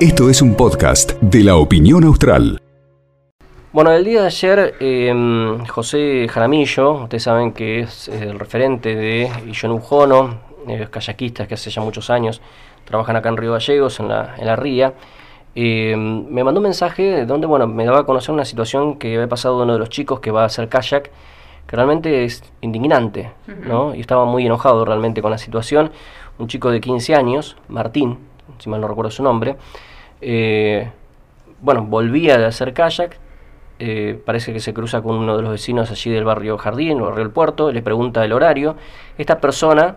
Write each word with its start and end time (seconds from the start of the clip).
Esto 0.00 0.30
es 0.30 0.42
un 0.42 0.54
podcast 0.54 1.12
de 1.20 1.42
la 1.42 1.56
opinión 1.56 2.04
austral. 2.04 2.60
Bueno, 3.72 3.92
el 3.92 4.04
día 4.04 4.22
de 4.22 4.26
ayer, 4.26 4.74
em, 4.80 5.64
José 5.66 6.26
Jaramillo, 6.28 7.04
ustedes 7.04 7.22
saben 7.22 7.52
que 7.52 7.80
es 7.80 8.08
el 8.08 8.38
referente 8.38 8.94
de 8.94 9.30
Illón 9.46 9.72
Ujono, 9.72 10.40
eh, 10.68 10.88
kayakistas 10.90 11.46
que 11.46 11.54
hace 11.54 11.70
ya 11.70 11.82
muchos 11.82 12.10
años 12.10 12.40
trabajan 12.84 13.16
acá 13.16 13.28
en 13.28 13.36
Río 13.36 13.52
Gallegos, 13.52 14.00
en 14.00 14.08
la, 14.08 14.34
en 14.38 14.46
la 14.46 14.56
ría, 14.56 14.94
em, 15.54 16.26
me 16.28 16.42
mandó 16.44 16.60
un 16.60 16.64
mensaje 16.64 17.26
donde 17.26 17.46
bueno, 17.46 17.66
me 17.66 17.84
daba 17.84 18.00
a 18.00 18.04
conocer 18.04 18.32
una 18.32 18.44
situación 18.44 18.98
que 18.98 19.14
había 19.14 19.28
pasado 19.28 19.62
uno 19.62 19.74
de 19.74 19.78
los 19.78 19.90
chicos 19.90 20.20
que 20.20 20.30
va 20.30 20.42
a 20.42 20.46
hacer 20.46 20.68
kayak, 20.68 21.10
que 21.66 21.76
realmente 21.76 22.24
es 22.24 22.42
indignante, 22.60 23.32
¿no? 23.66 23.94
Y 23.94 24.00
estaba 24.00 24.24
muy 24.24 24.46
enojado 24.46 24.84
realmente 24.84 25.20
con 25.20 25.32
la 25.32 25.38
situación. 25.38 25.90
Un 26.38 26.48
chico 26.48 26.70
de 26.70 26.80
15 26.80 27.14
años, 27.14 27.56
Martín, 27.68 28.18
si 28.58 28.68
mal 28.68 28.80
no 28.80 28.88
recuerdo 28.88 29.10
su 29.10 29.22
nombre, 29.22 29.56
eh, 30.20 30.90
bueno, 31.60 31.84
volvía 31.84 32.36
de 32.38 32.46
hacer 32.46 32.74
kayak, 32.74 33.18
eh, 33.78 34.20
parece 34.24 34.52
que 34.52 34.60
se 34.60 34.72
cruza 34.72 35.02
con 35.02 35.16
uno 35.16 35.36
de 35.36 35.42
los 35.42 35.52
vecinos 35.52 35.90
allí 35.90 36.10
del 36.10 36.24
barrio 36.24 36.58
Jardín, 36.58 37.00
o 37.00 37.04
barrio 37.04 37.24
del 37.24 37.30
Puerto, 37.30 37.72
le 37.72 37.82
pregunta 37.82 38.24
el 38.24 38.32
horario. 38.32 38.76
Esta 39.16 39.40
persona 39.40 39.96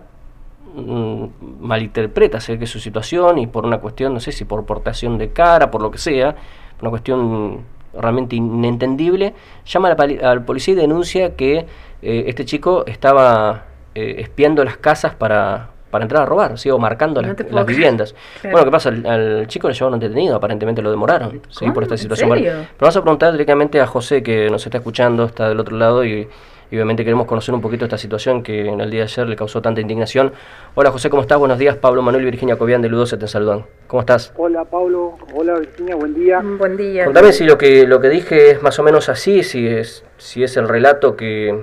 mm, 0.76 1.26
malinterpreta 1.62 2.40
sé 2.40 2.58
que 2.58 2.68
su 2.68 2.80
situación 2.80 3.38
y 3.40 3.48
por 3.48 3.66
una 3.66 3.80
cuestión, 3.80 4.14
no 4.14 4.20
sé 4.20 4.32
si 4.32 4.46
por 4.46 4.66
portación 4.66 5.18
de 5.18 5.32
cara, 5.32 5.72
por 5.72 5.82
lo 5.82 5.92
que 5.92 5.98
sea, 5.98 6.36
una 6.82 6.90
cuestión 6.90 7.66
realmente 7.94 8.36
inentendible, 8.36 9.34
llama 9.66 9.90
a 9.90 10.36
la, 10.36 10.46
policía 10.46 10.74
y 10.74 10.78
denuncia 10.78 11.36
que 11.36 11.66
eh, 12.02 12.24
este 12.28 12.46
chico 12.46 12.86
estaba 12.86 13.66
espiando 13.96 14.64
las 14.64 14.78
casas 14.78 15.14
para, 15.14 15.72
para 15.90 16.06
entrar 16.06 16.24
a 16.24 16.26
robar, 16.26 16.58
sigo 16.58 16.78
marcando 16.78 17.22
las, 17.22 17.36
viviendas. 17.66 18.16
Bueno, 18.44 18.66
¿qué 18.66 18.72
pasa? 18.72 18.90
Al, 18.90 19.48
chico 19.48 19.68
le 19.68 19.74
llevaron 19.74 20.00
detenido, 20.00 20.36
aparentemente 20.36 20.82
lo 20.82 20.92
demoraron 20.92 21.42
¿sí? 21.50 21.70
por 21.72 21.84
esta 21.84 21.98
situación. 21.98 22.30
pero 22.30 22.66
vamos 22.80 22.98
a 22.98 23.02
preguntar 23.02 23.32
directamente 23.32 23.82
a 23.82 23.88
José, 23.88 24.22
que 24.24 24.50
nos 24.50 24.66
está 24.66 24.78
escuchando, 24.78 25.26
está 25.26 25.50
del 25.50 25.60
otro 25.60 25.78
lado 25.78 26.06
y, 26.06 26.28
obviamente 26.72 27.04
queremos 27.04 27.26
conocer 27.26 27.56
un 27.56 27.62
poquito 27.62 27.86
esta 27.86 27.98
situación 27.98 28.44
que 28.44 28.68
en 28.68 28.80
el 28.80 28.92
día 28.92 29.00
de 29.00 29.06
ayer 29.06 29.28
le 29.28 29.36
causó 29.36 29.60
tanta 29.60 29.82
indignación. 29.82 30.32
Hola 30.76 30.92
José, 30.92 31.10
¿cómo 31.10 31.24
estás? 31.24 31.40
Buenos 31.40 31.58
días, 31.58 31.76
Pablo 31.76 32.04
Manuel 32.04 32.24
y 32.24 32.26
Virginia 32.26 32.58
Cobian 32.58 32.84
de 32.84 32.90
Ludo 32.90 33.08
se 33.08 33.18
te 33.18 33.28
saludan. 33.28 33.66
¿Cómo 33.88 34.02
estás? 34.02 34.32
Hola 34.38 34.66
Pablo, 34.66 35.18
hola 35.34 35.58
Virginia, 35.58 35.96
buen 35.96 36.14
día. 36.14 36.42
Mm, 36.42 36.58
buen 36.60 36.78
día. 36.78 37.06
Contame 37.06 37.34
si 37.34 37.46
lo 37.46 37.58
que, 37.58 37.88
lo 37.88 38.00
que 38.00 38.10
dije 38.10 38.52
es 38.52 38.62
más 38.62 38.78
o 38.78 38.84
menos 38.84 39.10
así, 39.10 39.42
si 39.42 39.68
es, 39.68 40.06
si 40.18 40.44
es 40.44 40.58
el 40.58 40.68
relato 40.68 41.16
que, 41.16 41.60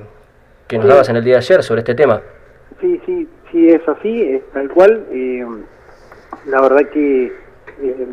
que 0.66 0.78
nos 0.78 0.88
dabas 0.88 1.08
en 1.08 1.16
el 1.16 1.22
día 1.22 1.34
de 1.34 1.38
ayer 1.38 1.62
sobre 1.62 1.82
este 1.82 1.94
tema. 1.94 2.20
Sí, 2.80 3.00
sí, 3.06 3.25
sí 3.56 3.70
es 3.70 3.88
así, 3.88 4.22
es 4.22 4.42
tal 4.52 4.68
cual. 4.70 5.06
Eh, 5.10 5.46
la 6.46 6.60
verdad 6.60 6.90
que 6.90 7.32
eh, 7.80 8.06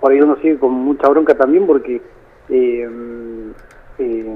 por 0.00 0.12
ahí 0.12 0.20
uno 0.20 0.36
sigue 0.36 0.58
con 0.58 0.72
mucha 0.72 1.08
bronca 1.08 1.34
también 1.34 1.66
porque 1.66 2.00
eh, 2.48 2.88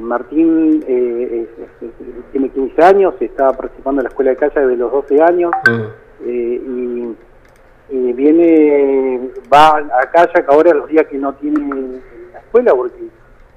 Martín 0.01 0.81
tiene 2.33 2.49
15 2.49 2.83
años, 2.83 3.15
está 3.21 3.53
participando 3.53 4.01
en 4.01 4.05
la 4.05 4.09
escuela 4.09 4.31
de 4.31 4.37
calle 4.37 4.61
desde 4.61 4.77
los 4.77 4.91
12 4.91 5.23
años 5.23 5.51
mm. 5.69 6.25
y, 7.91 8.13
viene, 8.13 9.31
va 9.53 9.79
a 9.79 10.11
calle 10.11 10.45
ahora 10.49 10.75
los 10.75 10.89
días 10.89 11.07
que 11.07 11.19
no 11.19 11.35
tiene 11.35 12.01
la 12.33 12.41
escuela 12.41 12.75
porque 12.75 13.05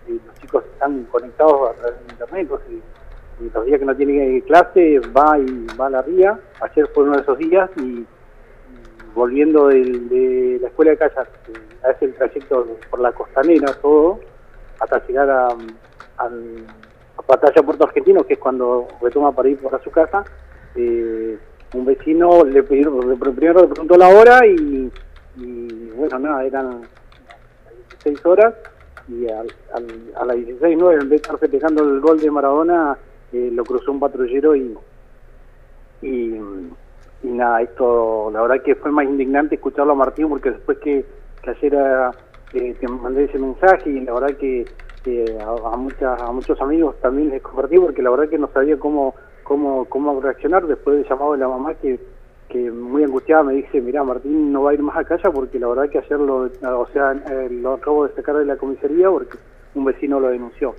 los 0.07 0.39
chicos 0.41 0.63
están 0.73 1.05
conectados 1.05 1.71
a 1.71 1.73
través 1.73 1.99
de 1.99 2.13
internet, 2.13 2.41
entonces 2.41 2.92
y 3.39 3.49
los 3.53 3.65
días 3.65 3.79
que 3.79 3.85
no 3.85 3.95
tiene 3.95 4.41
clase 4.43 4.99
va 4.99 5.37
y 5.39 5.67
va 5.79 5.87
a 5.87 5.89
la 5.89 6.01
ría. 6.01 6.39
Ayer 6.61 6.87
fue 6.93 7.03
uno 7.03 7.13
de 7.13 7.21
esos 7.21 7.37
días 7.37 7.69
y, 7.77 8.05
volviendo 9.13 9.67
de 9.67 10.59
la 10.61 10.67
escuela 10.67 10.91
de 10.91 10.97
kayak, 10.97 11.29
hace 11.83 12.05
el 12.05 12.13
trayecto 12.15 12.67
por 12.89 12.99
la 12.99 13.11
costanera 13.11 13.73
todo, 13.81 14.19
hasta 14.79 15.05
llegar 15.07 15.29
a, 15.29 15.47
a, 15.47 16.25
a 16.25 16.29
Batalla 17.27 17.63
Puerto 17.63 17.85
Argentino, 17.85 18.23
que 18.23 18.33
es 18.33 18.39
cuando 18.39 18.87
retoma 19.01 19.31
para 19.31 19.49
ir 19.49 19.57
por 19.57 19.73
a 19.75 19.83
su 19.83 19.91
casa, 19.91 20.23
eh, 20.75 21.37
un 21.73 21.85
vecino 21.85 22.43
le 22.43 22.63
pidió, 22.63 22.99
primero 22.99 23.61
le 23.61 23.67
preguntó 23.67 23.97
la 23.97 24.09
hora 24.09 24.45
y, 24.45 24.91
bueno, 25.95 26.19
nada, 26.19 26.45
eran 26.45 26.81
16 28.03 28.25
horas 28.25 28.53
y 29.07 29.27
a, 29.29 29.41
a, 29.41 30.25
las 30.25 30.37
16.09 30.37 30.93
en 30.93 30.99
vez 30.99 31.09
de 31.09 31.15
estar 31.15 31.37
festejando 31.37 31.83
el 31.83 31.99
gol 31.99 32.19
de 32.19 32.31
Maradona, 32.31 32.97
lo 33.33 33.63
cruzó 33.63 33.91
un 33.91 33.99
patrullero 33.99 34.55
y, 34.55 34.75
y, 36.01 36.39
nada, 37.23 37.61
esto 37.61 38.29
la 38.31 38.41
verdad 38.41 38.63
que 38.63 38.75
fue 38.75 38.91
más 38.91 39.05
indignante 39.05 39.55
escucharlo 39.55 39.93
a 39.93 39.95
Martín 39.95 40.29
porque 40.29 40.51
después 40.51 40.77
que, 40.79 41.05
ayer 41.45 41.73
eh, 42.53 42.75
te 42.79 42.87
mandé 42.87 43.25
ese 43.25 43.39
mensaje 43.39 43.89
y 43.89 43.99
la 44.01 44.13
verdad 44.13 44.37
que 44.37 44.65
a, 45.43 45.75
muchas, 45.75 46.21
a 46.21 46.31
muchos 46.31 46.59
amigos 46.61 46.95
también 47.01 47.29
les 47.29 47.41
compartí 47.41 47.77
porque 47.77 48.01
la 48.01 48.09
verdad 48.09 48.29
que 48.29 48.37
no 48.37 48.49
sabía 48.53 48.77
cómo, 48.77 49.15
cómo, 49.43 49.85
cómo 49.85 50.21
reaccionar 50.21 50.65
después 50.67 50.97
del 50.97 51.07
llamado 51.07 51.33
de 51.33 51.39
la 51.39 51.47
mamá 51.47 51.73
que 51.75 51.99
que 52.53 52.69
muy 52.69 53.03
angustiada 53.03 53.41
me 53.41 53.53
dice, 53.53 53.81
mira, 53.81 54.03
Martín 54.03 54.53
no 54.53 54.61
va 54.61 54.71
a 54.71 54.73
ir 54.75 54.83
más 54.83 54.95
a 54.95 55.03
casa 55.03 55.31
porque 55.31 55.57
la 55.57 55.67
verdad 55.67 55.89
que 55.89 55.97
ayer 55.97 56.19
lo, 56.19 56.43
o 56.43 56.87
sea, 56.93 57.13
eh, 57.13 57.49
lo 57.49 57.73
acabo 57.73 58.07
de 58.07 58.13
sacar 58.13 58.37
de 58.37 58.45
la 58.45 58.57
comisaría 58.57 59.09
porque 59.09 59.39
un 59.73 59.85
vecino 59.85 60.19
lo 60.19 60.29
denunció. 60.29 60.75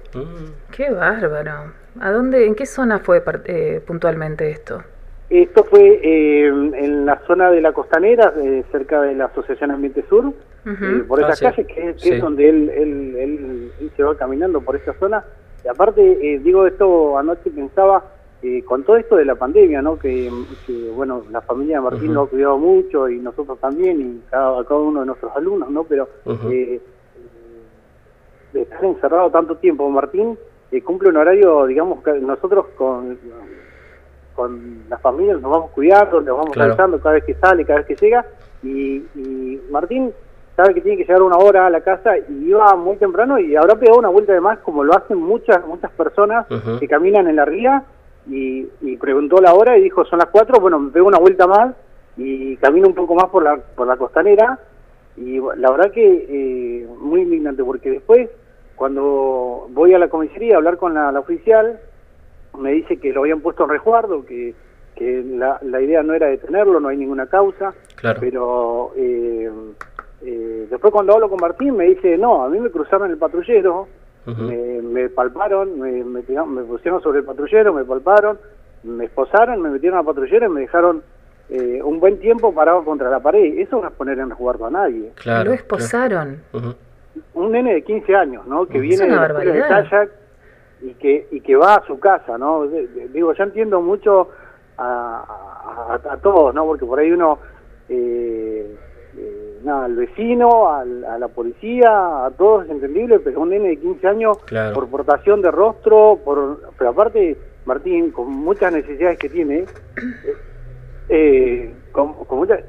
Qué 0.71 0.91
bárbaro. 0.91 1.73
¿A 2.01 2.11
dónde, 2.11 2.47
en 2.47 2.55
qué 2.55 2.67
zona 2.67 2.99
fue 2.99 3.23
eh, 3.47 3.81
puntualmente 3.87 4.51
esto? 4.51 4.83
Esto 5.31 5.65
fue 5.65 6.01
eh, 6.03 6.47
en 6.47 7.07
la 7.07 7.21
zona 7.27 7.51
de 7.51 7.61
la 7.61 7.73
costanera, 7.73 8.33
eh, 8.37 8.65
cerca 8.71 9.01
de 9.01 9.15
la 9.15 9.27
Asociación 9.27 9.71
Ambiente 9.71 10.05
Sur, 10.09 10.33
por 11.09 11.21
esa 11.21 11.33
ah, 11.33 11.51
calle, 11.51 11.67
que, 11.67 11.95
es 11.97 12.21
donde 12.21 12.49
él, 12.49 12.71
él, 12.71 13.17
él, 13.81 13.91
se 13.97 14.03
va 14.03 14.17
caminando 14.17 14.61
por 14.61 14.77
esa 14.77 14.93
zona. 14.95 15.25
Y 15.65 15.69
aparte, 15.69 16.41
digo 16.43 16.67
esto, 16.67 17.17
anoche 17.19 17.51
pensaba, 17.51 18.05
con 18.67 18.85
todo 18.85 18.97
esto 18.97 19.17
de 19.17 19.25
la 19.25 19.35
pandemia, 19.35 19.81
¿no? 19.81 19.99
Que, 19.99 20.31
bueno, 20.95 21.25
la 21.31 21.41
familia 21.41 21.77
de 21.77 21.83
Martín 21.83 22.13
lo 22.13 22.23
ha 22.23 22.29
cuidado 22.29 22.59
mucho 22.59 23.09
y 23.09 23.19
nosotros 23.19 23.59
también, 23.61 24.01
y 24.01 24.31
cada, 24.31 24.63
cada 24.65 24.81
uno 24.81 25.01
de 25.01 25.07
nuestros 25.07 25.35
alumnos, 25.35 25.71
¿no? 25.71 25.85
Pero 25.85 26.09
de 26.27 26.81
estar 28.53 28.85
encerrado 28.85 29.31
tanto 29.31 29.57
tiempo, 29.57 29.89
Martín 29.89 30.37
eh, 30.75 30.83
cumple 30.83 31.09
un 31.09 31.17
horario, 31.17 31.67
digamos, 31.67 32.03
que 32.03 32.13
nosotros 32.15 32.67
con, 32.77 33.19
con 34.35 34.85
las 34.89 35.01
familias 35.01 35.41
nos 35.41 35.51
vamos 35.51 35.71
cuidando, 35.71 36.21
nos 36.21 36.37
vamos 36.37 36.53
claro. 36.53 36.77
cada 36.77 37.15
vez 37.15 37.25
que 37.25 37.35
sale, 37.35 37.65
cada 37.65 37.81
vez 37.81 37.87
que 37.87 37.97
llega, 37.97 38.25
y, 38.63 39.61
Martín 39.71 40.13
sabe 40.57 40.75
que 40.75 40.81
tiene 40.81 40.97
que 40.97 41.05
llegar 41.05 41.23
una 41.23 41.37
hora 41.37 41.67
a 41.67 41.71
la 41.71 41.81
casa 41.81 42.17
y 42.17 42.49
iba 42.49 42.75
muy 42.77 42.97
temprano 42.97 43.39
y 43.39 43.57
habrá 43.57 43.75
pegado 43.75 43.99
una 43.99 44.09
vuelta 44.09 44.33
de 44.33 44.41
más 44.41 44.59
como 44.61 44.85
lo 44.85 44.97
hacen 44.97 45.19
muchas 45.19 45.67
muchas 45.67 45.91
personas 45.91 46.47
que 46.79 46.87
caminan 46.87 47.27
en 47.27 47.37
la 47.37 47.45
ría 47.45 47.83
y, 48.29 48.65
preguntó 49.01 49.41
la 49.41 49.53
hora 49.53 49.77
y 49.77 49.83
dijo 49.83 50.05
son 50.05 50.21
las 50.21 50.29
cuatro, 50.29 50.61
bueno, 50.61 50.79
me 50.79 50.91
pego 50.91 51.09
una 51.09 51.19
vuelta 51.19 51.47
más 51.47 51.75
y 52.17 52.57
camino 52.59 52.87
un 52.87 52.95
poco 52.95 53.15
más 53.15 53.27
por 53.27 53.43
la, 53.43 53.57
por 53.57 53.87
la 53.87 53.97
costanera 53.97 54.59
y 55.17 55.41
la 55.57 55.71
verdad 55.71 55.91
que 55.91 56.27
eh, 56.29 56.87
muy 57.01 57.23
indignante 57.23 57.65
porque 57.65 57.91
después 57.91 58.31
cuando 58.77 59.69
voy 59.71 59.95
a 59.95 59.99
la 59.99 60.09
comisaría 60.09 60.55
a 60.55 60.59
hablar 60.59 60.77
con 60.77 60.95
la, 60.95 61.19
oficial, 61.19 61.81
me 62.59 62.73
dice 62.73 62.99
que 62.99 63.13
lo 63.13 63.23
habían 63.23 63.41
puesto 63.41 63.65
en 63.65 63.71
resguardo, 63.71 64.25
que, 64.25 64.55
que 64.95 65.23
la, 65.25 65.59
la, 65.63 65.81
idea 65.81 66.03
no 66.03 66.15
era 66.15 66.29
detenerlo, 66.29 66.81
no 66.81 66.89
hay 66.89 66.97
ninguna 66.97 67.27
causa, 67.27 67.75
pero 68.21 68.93
eh, 68.97 69.51
eh, 70.23 70.67
después 70.71 70.93
cuando 70.93 71.15
hablo 71.15 71.29
con 71.29 71.41
Martín 71.41 71.77
me 71.77 71.85
dice, 71.85 72.17
no, 72.19 72.45
a 72.45 72.49
mí 72.49 72.59
me 72.59 72.71
cruzaron 72.71 73.11
el 73.11 73.19
patrullero, 73.19 73.89
me, 74.27 75.09
palparon, 75.11 75.79
me, 75.79 76.03
me, 76.03 76.23
pusieron 76.63 77.03
sobre 77.03 77.19
el 77.19 77.25
patrullero, 77.25 77.75
me 77.75 77.85
palparon, 77.85 78.39
me 78.83 79.05
esposaron, 79.05 79.61
me 79.61 79.71
metieron 79.71 79.99
al 79.99 80.05
patrullero 80.05 80.47
y 80.47 80.49
me 80.49 80.61
dejaron 80.63 81.03
eh, 81.51 81.81
un 81.83 82.01
buen 82.01 82.19
tiempo 82.21 82.55
parado 82.55 82.85
contra 82.85 83.11
la 83.11 83.21
pared. 83.21 83.59
Eso 83.59 83.81
no 83.81 83.89
es 83.89 83.95
poner 83.95 84.19
en 84.19 84.31
resguardo 84.31 84.67
a 84.67 84.71
nadie. 84.71 85.13
Claro, 85.17 85.51
lo 85.51 85.55
esposaron 85.55 86.41
un 87.35 87.53
nene 87.53 87.75
de 87.75 87.85
15a 87.85 88.17
años, 88.17 88.47
¿no? 88.47 88.67
Que 88.67 88.79
viene 88.79 89.07
de, 89.07 89.53
de 89.53 89.61
kayak 89.61 90.11
y 90.83 90.95
que, 90.95 91.27
y 91.31 91.41
que 91.41 91.57
va 91.57 91.77
a 91.77 91.87
su 91.87 91.99
casa, 91.99 92.37
¿no? 92.37 92.67
digo, 92.67 93.33
ya 93.33 93.45
entiendo 93.45 93.81
mucho 93.81 94.29
a, 94.77 96.01
a, 96.11 96.17
todos, 96.19 96.55
¿no? 96.55 96.65
Porque 96.67 96.85
por 96.85 96.99
ahí 96.99 97.11
uno, 97.11 97.39
eh, 97.89 98.77
eh, 99.17 99.61
nada, 99.63 99.87
al 99.87 99.97
vecino, 99.97 100.69
a 100.69 100.85
la 100.85 101.29
policía, 101.29 102.27
a 102.27 102.31
todos 102.37 102.65
es 102.65 102.71
entendible, 102.71 103.21
pero 103.21 103.41
un 103.41 103.51
nene 103.51 103.71
de 103.71 103.77
15 103.79 104.09
años, 104.09 104.39
por 104.75 104.89
portación 104.89 105.41
de 105.41 105.51
rostro, 105.51 106.19
por 106.25 106.61
pero 106.77 106.91
aparte, 106.91 107.37
Martín, 107.65 108.11
con 108.11 108.31
muchas 108.31 108.73
necesidades 108.73 109.19
que 109.19 109.29
tiene, 109.31 109.65
eh, 111.09 111.73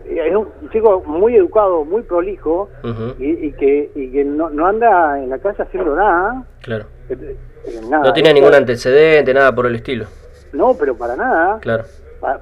es 0.06 0.36
un 0.36 0.69
chico 0.72 1.01
muy 1.06 1.36
educado, 1.36 1.83
muy 1.83 2.04
prolijo 2.04 2.69
y, 3.18 3.51
que, 3.54 3.92
y 3.95 4.12
que 4.12 4.24
no, 4.24 4.50
no, 4.50 4.68
anda 4.68 5.19
en 5.22 5.30
la 5.30 5.39
calle 5.39 5.63
haciendo 5.63 5.95
nada. 5.95 6.44
Claro. 6.62 6.86
Eh, 7.10 7.36
eh, 7.66 7.81
no 7.89 8.13
tiene 8.13 8.33
ningún 8.33 8.54
antecedente, 8.54 9.33
nada 9.33 9.54
por 9.54 9.66
el 9.66 9.75
estilo. 9.75 10.06
No, 10.54 10.75
pero 10.80 10.95
para 10.95 11.16
nada. 11.16 11.60
Claro. 11.60 11.83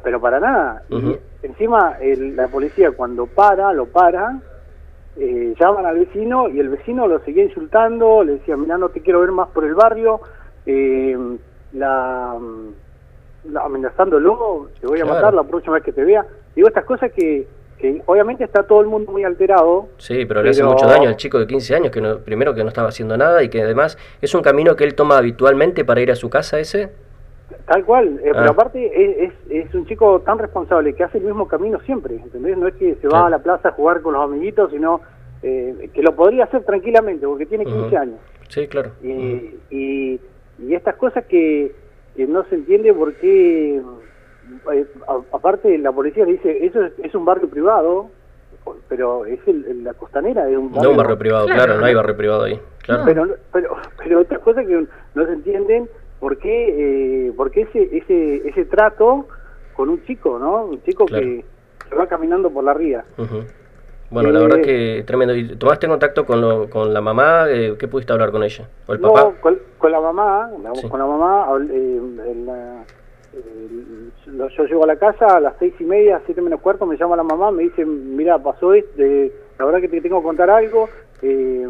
pero 0.04 0.20
para 0.20 0.40
nada. 0.40 0.84
encima 1.42 1.98
el- 2.02 2.36
la 2.36 2.48
policía 2.48 2.92
cuando 2.92 3.26
para, 3.28 3.72
lo 3.74 3.86
para, 3.86 4.40
eh, 5.18 5.54
llaman 5.60 5.86
al 5.86 6.00
vecino 6.00 6.50
y 6.50 6.60
el 6.60 6.70
vecino 6.70 7.08
lo 7.08 7.20
seguía 7.20 7.44
insultando, 7.44 8.24
le 8.24 8.34
decía, 8.34 8.56
mira, 8.58 8.78
no 8.78 8.90
te 8.90 9.02
quiero 9.02 9.20
ver 9.22 9.32
más 9.32 9.50
por 9.50 9.64
el 9.66 9.74
barrio, 9.76 10.20
eh, 10.66 11.18
la, 11.74 12.36
la- 13.46 13.62
amenazándolo, 13.62 14.70
te 14.80 14.88
voy 14.88 15.00
a 15.00 15.04
Claro. 15.04 15.16
matar 15.16 15.34
la 15.34 15.44
próxima 15.44 15.76
vez 15.76 15.84
que 15.84 15.92
te 15.92 16.04
vea. 16.04 16.26
Digo, 16.56 16.68
estas 16.68 16.86
cosas 16.86 17.12
que, 17.14 17.48
que 17.80 18.02
obviamente 18.06 18.44
está 18.44 18.64
todo 18.64 18.82
el 18.82 18.88
mundo 18.88 19.12
muy 19.12 19.24
alterado, 19.24 19.88
Sí, 19.98 20.26
pero 20.26 20.42
le 20.44 20.52
hace 20.52 20.64
mucho 20.64 20.86
daño 20.88 21.10
al 21.10 21.18
chico 21.18 21.40
de 21.40 21.48
15 21.48 21.76
años, 21.76 21.92
que 21.92 22.02
no, 22.02 22.20
primero 22.20 22.54
que 22.54 22.62
no 22.64 22.70
estaba 22.70 22.90
haciendo 22.90 23.18
nada 23.18 23.42
y 23.44 23.50
que 23.50 23.62
además 23.62 23.98
es 24.22 24.34
un 24.36 24.42
camino 24.42 24.76
que 24.76 24.84
él 24.84 24.96
toma 24.96 25.18
habitualmente 25.18 25.84
para 25.86 26.02
ir 26.02 26.12
a 26.12 26.16
su 26.16 26.30
casa 26.30 26.60
ese. 26.60 26.90
Tal 27.66 27.86
cual, 27.86 28.20
eh, 28.24 28.30
Ah. 28.34 28.38
pero 28.40 28.52
aparte 28.52 29.24
es, 29.24 29.32
es, 29.50 29.68
es 29.68 29.74
un 29.76 29.86
chico 29.86 30.20
tan 30.22 30.38
responsable 30.40 30.94
que 30.94 31.04
hace 31.04 31.18
el 31.20 31.24
mismo 31.26 31.48
camino 31.48 31.80
siempre, 31.82 32.16
¿entendés? 32.16 32.58
No 32.58 32.68
es 32.68 32.76
que 32.76 32.96
se 32.96 33.08
va 33.08 33.28
a 33.28 33.30
la 33.30 33.40
plaza 33.40 33.70
a 33.70 33.72
jugar 33.74 34.02
con 34.02 34.14
los 34.14 34.24
amiguitos, 34.24 34.72
sino 34.72 35.02
eh, 35.44 35.90
que 35.94 36.02
lo 36.02 36.16
podría 36.16 36.46
hacer 36.46 36.64
tranquilamente 36.64 37.26
porque 37.28 37.46
tiene 37.46 37.66
15 37.66 37.80
Ujú. 37.88 37.98
años. 37.98 38.16
Sí, 38.50 38.68
claro. 38.68 38.92
Y, 39.04 39.58
y, 39.72 40.20
y 40.60 40.74
estas 40.76 40.96
cosas 40.96 41.26
que, 41.26 41.74
que 42.16 42.28
no 42.28 42.44
se 42.46 42.56
entiende 42.56 42.94
por 42.94 43.14
qué, 43.16 43.82
eh, 44.74 44.86
a- 45.08 45.36
aparte 45.36 45.78
la 45.78 45.92
policía 45.92 46.26
le 46.26 46.34
dice, 46.34 46.66
eso 46.66 46.84
es, 46.84 46.94
es 47.00 47.16
un 47.16 47.26
barrio 47.26 47.50
privado, 47.50 48.10
pero 48.88 49.26
es 49.26 49.40
el, 49.48 49.66
el- 49.66 49.84
la 49.84 49.94
costanera 49.94 50.46
de 50.46 50.58
un 50.58 50.72
barrio... 50.72 50.84
No 50.84 50.92
un 50.92 50.98
barrio 50.98 51.18
privado, 51.18 51.46
Claro. 51.46 51.64
claro, 51.64 51.80
no 51.80 51.86
hay 51.86 51.94
barrio 51.94 52.18
privado 52.18 52.44
ahí. 52.44 52.60
Claro. 52.84 53.04
Pero, 53.06 53.28
pero, 53.52 53.76
pero 53.98 54.20
otras 54.22 54.40
cosas 54.42 54.66
que 54.68 54.86
no 55.16 55.26
se 55.26 55.34
entienden, 55.34 55.90
¿por 56.20 56.38
qué, 56.38 57.28
eh, 57.28 57.34
por 57.36 57.52
qué 57.52 57.62
ese, 57.62 57.98
ese, 57.98 58.48
ese 58.48 58.66
trato 58.66 59.28
con 59.76 59.90
un 59.90 60.04
chico, 60.06 60.38
¿no? 60.40 60.66
Un 60.66 60.82
chico 60.84 61.06
Claro. 61.06 61.24
que, 61.24 61.46
que 61.90 61.96
va 61.96 62.08
caminando 62.08 62.50
por 62.50 62.64
la 62.64 62.74
ría. 62.74 63.04
Bueno, 64.10 64.30
la 64.32 64.40
Eh, 64.40 64.44
verdad 64.44 64.62
que 64.62 65.04
tremendo. 65.08 65.34
¿Y 65.36 65.56
tomaste 65.56 65.88
contacto 65.88 66.26
con, 66.26 66.40
lo- 66.40 66.70
con 66.70 66.94
la 66.94 67.02
mamá? 67.02 67.46
Eh, 67.50 67.76
¿Qué 67.80 67.88
pudiste 67.88 68.14
hablar 68.14 68.32
con 68.32 68.44
ella? 68.44 68.68
¿O 68.86 68.94
el 68.94 69.02
No, 69.02 69.12
papá? 69.14 69.34
con, 69.42 69.58
con 69.80 69.92
la 69.92 70.00
mamá, 70.00 70.52
la- 70.62 70.76
Sí. 70.76 70.88
con 70.88 71.00
la 71.00 71.06
mamá, 71.08 71.48
eh, 71.72 72.02
la- 72.46 72.84
lo- 72.86 72.86
yo 74.58 74.66
llego 74.66 74.84
a 74.84 74.88
la 74.88 74.96
casa 74.98 75.26
a 75.28 75.40
las 75.40 75.54
seis 75.60 75.74
y 75.80 75.84
media, 75.84 76.22
siete 76.26 76.42
menos 76.42 76.62
cuarto, 76.62 76.86
me 76.86 76.98
llama 76.98 77.16
la 77.16 77.24
mamá, 77.24 77.52
me 77.52 77.64
dice, 77.64 77.86
mira, 77.86 78.38
pasó 78.40 78.74
esto, 78.74 78.92
eh, 79.02 79.32
la 79.58 79.66
verdad 79.66 79.82
que 79.82 79.90
te 79.90 80.02
tengo 80.02 80.20
que 80.20 80.24
contar 80.26 80.50
algo, 80.50 80.90
eh, 81.22 81.68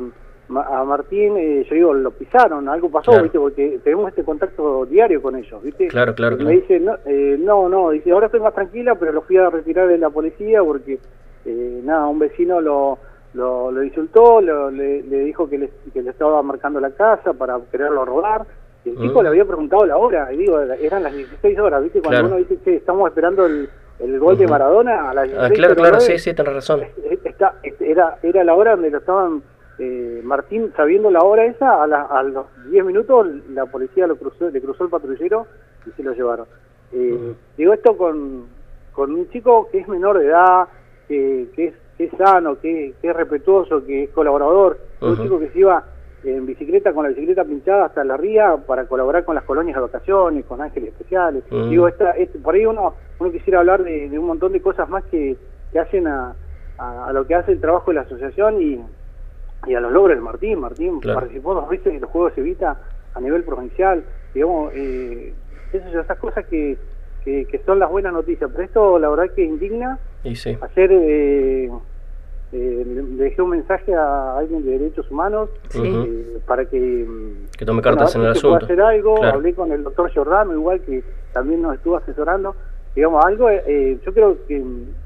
a 0.50 0.84
Martín, 0.84 1.36
eh, 1.38 1.66
yo 1.70 1.76
digo, 1.76 1.94
lo 1.94 2.12
pisaron, 2.12 2.68
algo 2.70 2.90
pasó, 2.92 3.12
Claro. 3.12 3.24
¿viste? 3.24 3.40
Porque 3.40 3.80
tenemos 3.84 4.10
este 4.10 4.24
contacto 4.24 4.86
diario 4.86 5.22
con 5.22 5.36
ellos, 5.36 5.64
¿viste? 5.64 5.88
Claro, 5.88 6.14
claro, 6.14 6.36
claro. 6.38 6.50
Me 6.50 6.58
dice, 6.62 6.80
no, 6.80 6.96
eh, 7.06 7.38
no, 7.40 7.70
no, 7.70 7.90
dice, 7.92 8.12
ahora 8.12 8.26
estoy 8.28 8.42
más 8.42 8.54
tranquila, 8.54 8.96
pero 8.96 9.12
lo 9.14 9.22
fui 9.22 9.38
a 9.38 9.50
retirar 9.50 9.88
de 9.88 9.98
la 9.98 10.10
policía 10.10 10.62
porque, 10.64 11.00
eh, 11.46 11.82
nada, 11.84 12.08
un 12.08 12.20
vecino 12.20 12.62
lo, 12.62 13.00
lo, 13.34 13.72
lo 13.72 13.84
insultó, 13.84 14.42
lo- 14.42 14.70
le, 14.70 15.02
le 15.04 15.20
dijo 15.20 15.50
que 15.50 15.58
le, 15.58 15.72
que 15.92 16.02
le 16.04 16.10
estaba 16.12 16.42
marcando 16.44 16.80
la 16.80 16.92
casa 16.92 17.34
para 17.34 17.60
quererlo 17.72 18.06
robar. 18.06 18.46
El 18.86 18.98
chico 18.98 19.20
Mm. 19.20 19.24
le 19.24 19.30
había 19.30 19.46
preguntado 19.46 19.86
la 19.86 19.98
hora, 19.98 20.32
y 20.34 20.38
digo, 20.38 20.60
eran 20.60 21.04
las 21.04 21.14
16 21.16 21.58
horas, 21.60 21.84
¿viste? 21.84 22.00
Cuando 22.02 22.20
Claro. 22.20 22.28
uno 22.28 22.36
dice, 22.38 22.58
che, 22.66 22.76
estamos 22.76 23.08
esperando 23.10 23.46
el, 23.46 23.70
el 24.00 24.20
gol 24.20 24.38
de. 24.38 24.46
Maradona 24.48 25.10
a 25.10 25.14
las 25.14 25.30
Ah, 25.30 25.50
claro, 25.54 25.74
16:09, 25.74 25.76
claro, 25.76 26.00
sí, 26.02 26.20
sí, 26.20 26.34
tenés 26.34 26.54
razón. 26.54 26.82
Está, 27.24 27.56
era, 27.80 28.18
era 28.22 28.44
la 28.44 28.54
hora 28.56 28.72
donde 28.72 28.90
lo 28.92 28.98
estaban, 28.98 29.42
eh, 29.80 30.20
Martín, 30.24 30.74
sabiendo 30.76 31.10
la 31.12 31.22
hora 31.22 31.46
esa, 31.46 31.82
a, 31.82 31.88
la- 31.88 32.04
a 32.04 32.24
los 32.24 32.46
10 32.70 32.84
minutos 32.86 33.26
la 33.54 33.66
policía 33.68 34.06
lo 34.06 34.18
cruzó, 34.18 34.50
le 34.50 34.62
cruzó 34.62 34.84
el 34.84 34.90
patrullero 34.90 35.48
y 35.86 35.92
se 35.92 36.04
lo 36.04 36.12
llevaron. 36.14 36.46
Eh. 36.92 37.34
Digo 37.58 37.74
esto 37.74 37.96
con, 37.98 38.48
con 38.92 39.14
un 39.14 39.30
chico 39.30 39.70
que 39.72 39.80
es 39.80 39.88
menor 39.88 40.20
de 40.20 40.26
edad, 40.28 40.68
que, 41.08 41.48
que 41.56 41.68
es, 41.68 41.74
que 41.98 42.04
es 42.06 42.12
sano, 42.18 42.60
que, 42.60 42.94
que 43.02 43.10
es 43.10 43.16
respetuoso, 43.16 43.84
que 43.86 44.04
es 44.04 44.10
colaborador, 44.10 44.78
un 45.02 45.18
chico 45.22 45.40
que 45.40 45.50
se 45.50 45.60
iba 45.60 45.84
en 46.24 46.46
bicicleta 46.46 46.94
con 46.94 47.04
la 47.04 47.10
bicicleta 47.10 47.44
pinchada 47.44 47.86
hasta 47.86 48.04
la 48.04 48.16
ría 48.18 48.56
para 48.66 48.86
colaborar 48.86 49.26
con 49.26 49.36
las 49.36 49.44
colonias 49.44 49.76
de 49.76 49.82
vacaciones, 49.82 50.46
con 50.46 50.62
ángeles 50.62 50.90
especiales. 50.90 51.44
Mm. 51.52 51.70
Digo, 51.70 51.88
esta, 51.88 52.12
este- 52.12 52.40
por 52.40 52.56
ahí 52.56 52.66
uno, 52.66 52.94
uno 53.20 53.32
quisiera 53.32 53.60
hablar 53.60 53.84
de, 53.84 54.10
de 54.10 54.18
un 54.20 54.28
montón 54.28 54.52
de 54.54 54.62
cosas 54.62 54.88
más 54.90 55.04
que, 55.06 55.36
que 55.72 55.80
hacen 55.80 56.08
a, 56.08 56.34
a, 56.78 57.08
a 57.08 57.14
lo 57.14 57.26
que 57.28 57.36
hace 57.36 57.52
el 57.52 57.60
trabajo 57.62 57.92
de 57.92 57.96
la 57.96 58.02
asociación 58.02 58.62
y, 58.62 58.80
y 59.68 59.76
a 59.76 59.80
los 59.80 59.92
logros 59.92 60.16
del 60.16 60.24
Martín. 60.24 60.60
Martín 60.60 61.00
Claro. 61.00 61.20
participó 61.20 61.54
dos 61.54 61.68
veces 61.70 61.88
en 61.94 62.02
los 62.02 62.10
Juegos 62.10 62.38
Evita 62.38 62.78
a 63.14 63.20
nivel 63.22 63.44
provincial. 63.44 64.04
Digamos, 64.34 64.72
eh, 64.76 65.34
esas, 65.74 65.94
esas 65.94 66.18
cosas 66.20 66.46
que, 66.48 66.78
que, 67.24 67.46
que 67.46 67.58
son 67.60 67.80
las 67.80 67.90
buenas 67.90 68.14
noticias. 68.14 68.50
Pero 68.52 68.64
esto, 68.64 69.00
la 69.00 69.10
verdad, 69.10 69.34
que 69.36 69.44
indigna. 69.44 70.00
Y 70.24 70.36
sí. 70.36 70.58
Ayer 70.62 70.90
eh, 70.94 71.70
eh, 72.54 72.84
le 72.86 73.24
dejé 73.24 73.42
un 73.42 73.50
mensaje 73.50 73.94
a 73.94 74.38
alguien 74.38 74.64
de 74.64 74.78
derechos 74.78 75.10
humanos 75.10 75.50
Sí. 75.70 75.82
Eh, 75.84 76.38
para 76.46 76.66
que, 76.66 77.08
Que 77.58 77.66
tome 77.66 77.82
cartas 77.82 78.16
en 78.16 78.22
el 78.22 78.28
asunto. 78.32 78.64
hacer 78.66 78.80
algo, 78.82 79.16
Claro. 79.16 79.36
hablé 79.38 79.54
con 79.54 79.72
el 79.72 79.84
doctor 79.84 80.10
Giordano 80.12 80.54
igual 80.54 80.80
que 80.82 81.04
también 81.34 81.62
nos 81.64 81.76
estuvo 81.76 81.98
asesorando, 81.98 82.56
digamos, 82.96 83.26
algo, 83.26 83.50
eh, 83.50 83.98
yo 84.06 84.14
creo 84.14 84.38
que, 84.48 84.64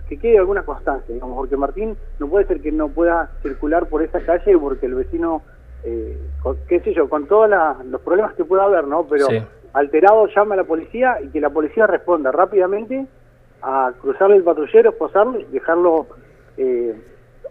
que 0.10 0.18
quede 0.20 0.38
alguna 0.40 0.64
constancia, 0.64 1.14
digamos, 1.14 1.38
porque 1.38 1.56
Martín 1.58 1.96
no 2.20 2.28
puede 2.28 2.46
ser 2.48 2.60
que 2.62 2.72
no 2.72 2.90
pueda 2.90 3.32
circular 3.42 3.88
por 3.88 4.02
esa 4.04 4.20
calle 4.22 4.58
porque 4.58 4.86
el 4.88 4.96
vecino, 4.96 5.42
eh, 5.84 6.18
con- 6.44 6.58
qué 6.68 6.82
sé 6.82 6.94
yo, 6.94 7.08
con 7.08 7.28
todos 7.28 7.50
los 7.90 8.02
problemas 8.02 8.34
que 8.34 8.44
pueda 8.44 8.64
haber, 8.66 8.86
¿no? 8.88 9.06
Pero 9.08 9.28
Sí. 9.28 9.42
alterado 9.74 10.28
llama 10.36 10.56
a 10.56 10.58
la 10.58 10.64
policía 10.66 11.20
y 11.24 11.28
que 11.30 11.40
la 11.40 11.50
policía 11.50 11.88
responda 11.88 12.32
rápidamente 12.32 13.06
a 13.62 13.94
cruzarle 14.02 14.36
el 14.36 14.44
patrullero, 14.44 14.90
esposarlo 14.90 15.40
y 15.40 15.46
dejarlo... 15.46 16.08
Eh, 16.58 16.96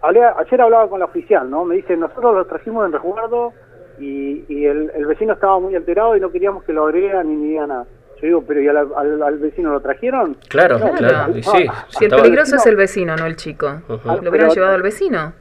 hablé, 0.03 0.23
ayer 0.25 0.61
hablaba 0.61 0.89
con 0.89 0.99
la 1.01 1.07
oficial, 1.07 1.49
¿no? 1.51 1.65
Me 1.65 1.77
dice, 1.77 1.97
nosotros 1.97 2.35
lo 2.35 2.45
trajimos 2.47 2.87
en 2.87 2.93
resguardo 2.93 3.53
y, 3.99 4.45
y 4.49 4.67
el, 4.67 4.91
el 4.95 5.07
vecino 5.07 5.33
estaba 5.35 5.59
muy 5.59 5.75
alterado 5.75 6.17
y 6.17 6.21
no 6.21 6.31
queríamos 6.31 6.65
que 6.65 6.73
lo 6.73 6.87
agregan 6.87 7.29
ni 7.29 7.37
ni 7.37 7.55
nada. 7.57 7.87
Yo 8.21 8.27
digo, 8.29 8.45
pero 8.47 8.61
¿y 8.63 8.69
al, 8.69 8.77
al- 8.79 9.23
al 9.23 9.39
vecino 9.39 9.71
lo 9.73 9.81
trajeron? 9.81 10.37
Claro, 10.49 10.79
No, 10.79 10.93
claro. 10.93 11.29
no, 11.33 11.37
Y 11.39 11.43
sí. 11.43 11.67
Si 11.91 12.05
el 12.07 12.11
peligroso 12.11 12.57
es 12.57 12.65
el 12.67 12.77
vecino, 12.77 13.15
no 13.17 13.27
el 13.27 13.37
chico. 13.37 13.67
¿Lo 13.89 13.95
hubieran 13.97 14.31
Pero- 14.31 14.55
llevado 14.55 14.75
al 14.75 14.83
vecino? 14.83 15.33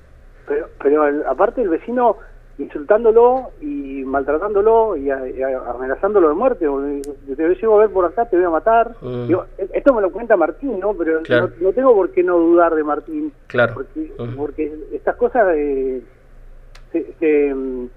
Pero, 0.48 0.68
pero 0.84 1.08
el- 1.08 1.26
aparte 1.26 1.62
el 1.62 1.70
vecino 1.70 2.18
insultándolo 2.58 3.52
y 3.62 4.04
maltratándolo 4.06 4.96
y, 4.96 5.10
a- 5.10 5.28
y 5.30 5.42
a- 5.42 5.72
amenazándolo 5.72 6.30
de 6.30 6.36
muerte. 6.36 6.68
o 6.68 6.80
Te 7.36 7.56
llevo 7.56 7.76
a 7.76 7.80
ver 7.82 7.90
por 7.90 8.06
acá, 8.06 8.26
te 8.30 8.38
voy 8.38 8.46
a 8.46 8.50
matar. 8.50 8.96
Mm. 9.02 9.28
Digo, 9.28 9.46
e- 9.58 9.70
esto 9.74 9.94
me 9.94 10.02
lo 10.02 10.12
cuenta 10.12 10.38
Martín, 10.38 10.80
¿no? 10.80 10.94
Pero 10.94 11.22
Claro. 11.24 11.50
no, 11.60 11.68
no 11.68 11.74
tengo 11.74 11.94
por 11.94 12.12
qué 12.12 12.24
no 12.24 12.38
dudar 12.38 12.74
de 12.76 12.84
Martín. 12.84 13.34
Claro. 13.48 13.74
Porque, 13.74 14.12
Ujú. 14.18 14.36
porque 14.38 14.74
estas 14.94 15.16
cosas 15.18 15.48
eh, 15.56 16.02
se, 16.92 17.14
se, 17.20 17.54
mm, 17.54 17.90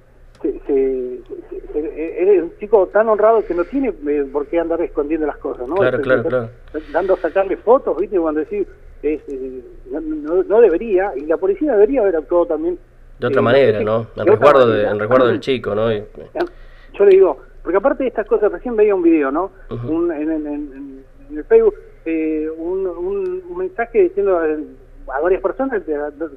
se- 0.43 0.61
se- 0.67 1.21
se- 1.51 1.73
se- 1.73 2.23
eres 2.23 2.43
un 2.43 2.53
chico 2.59 2.87
tan 2.89 3.09
honrado 3.09 3.45
que 3.45 3.55
no 3.55 3.65
tiene 3.65 3.89
eh, 4.09 4.27
por 4.33 4.47
qué 4.49 4.59
andar 4.59 4.81
escondiendo 4.83 5.27
las 5.27 5.37
cosas, 5.39 5.69
¿no? 5.69 5.77
Claro, 5.77 6.01
claro, 6.01 6.23
claro. 6.25 6.49
Dando 6.91 7.15
a 7.15 7.21
sacarle 7.21 7.57
fotos, 7.59 7.97
¿viste? 7.99 8.19
Cuando 8.19 8.41
decís, 8.41 8.67
es, 9.03 9.21
eh, 9.29 9.63
no, 9.93 10.01
no- 10.01 10.43
no 10.43 10.61
debería, 10.61 11.13
y 11.17 11.27
la 11.27 11.37
policía 11.37 11.73
debería 11.73 12.01
haber 12.03 12.17
actuado 12.17 12.47
también. 12.47 12.79
De 13.19 13.27
otra 13.27 13.41
eh, 13.41 13.45
manera, 13.45 13.81
¿no? 13.81 14.07
En 14.17 14.27
resguardo, 14.27 14.69
de, 14.69 14.85
en 14.87 14.99
resguardo 14.99 15.27
del 15.29 15.41
chico, 15.49 15.75
¿no? 15.75 15.93
Y- 15.93 16.05
Yo 16.99 17.05
le 17.05 17.11
digo, 17.11 17.39
porque 17.63 17.77
aparte 17.79 18.05
de 18.05 18.09
estas 18.09 18.27
cosas, 18.27 18.51
recién 18.53 18.77
veía 18.77 18.95
un 18.95 19.03
video, 19.03 19.31
¿no? 19.31 19.51
Un- 19.71 20.13
en, 20.13 20.31
en- 20.31 20.47
en- 20.47 21.05
en 21.31 21.37
el 21.39 21.45
Facebook, 21.45 21.75
eh, 22.05 22.49
un, 22.57 22.87
un- 22.87 23.43
un 23.49 23.57
mensaje 23.59 24.03
diciendo 24.05 24.43
eh, 24.45 24.59
a 25.15 25.21
varias 25.21 25.43
personas, 25.43 25.83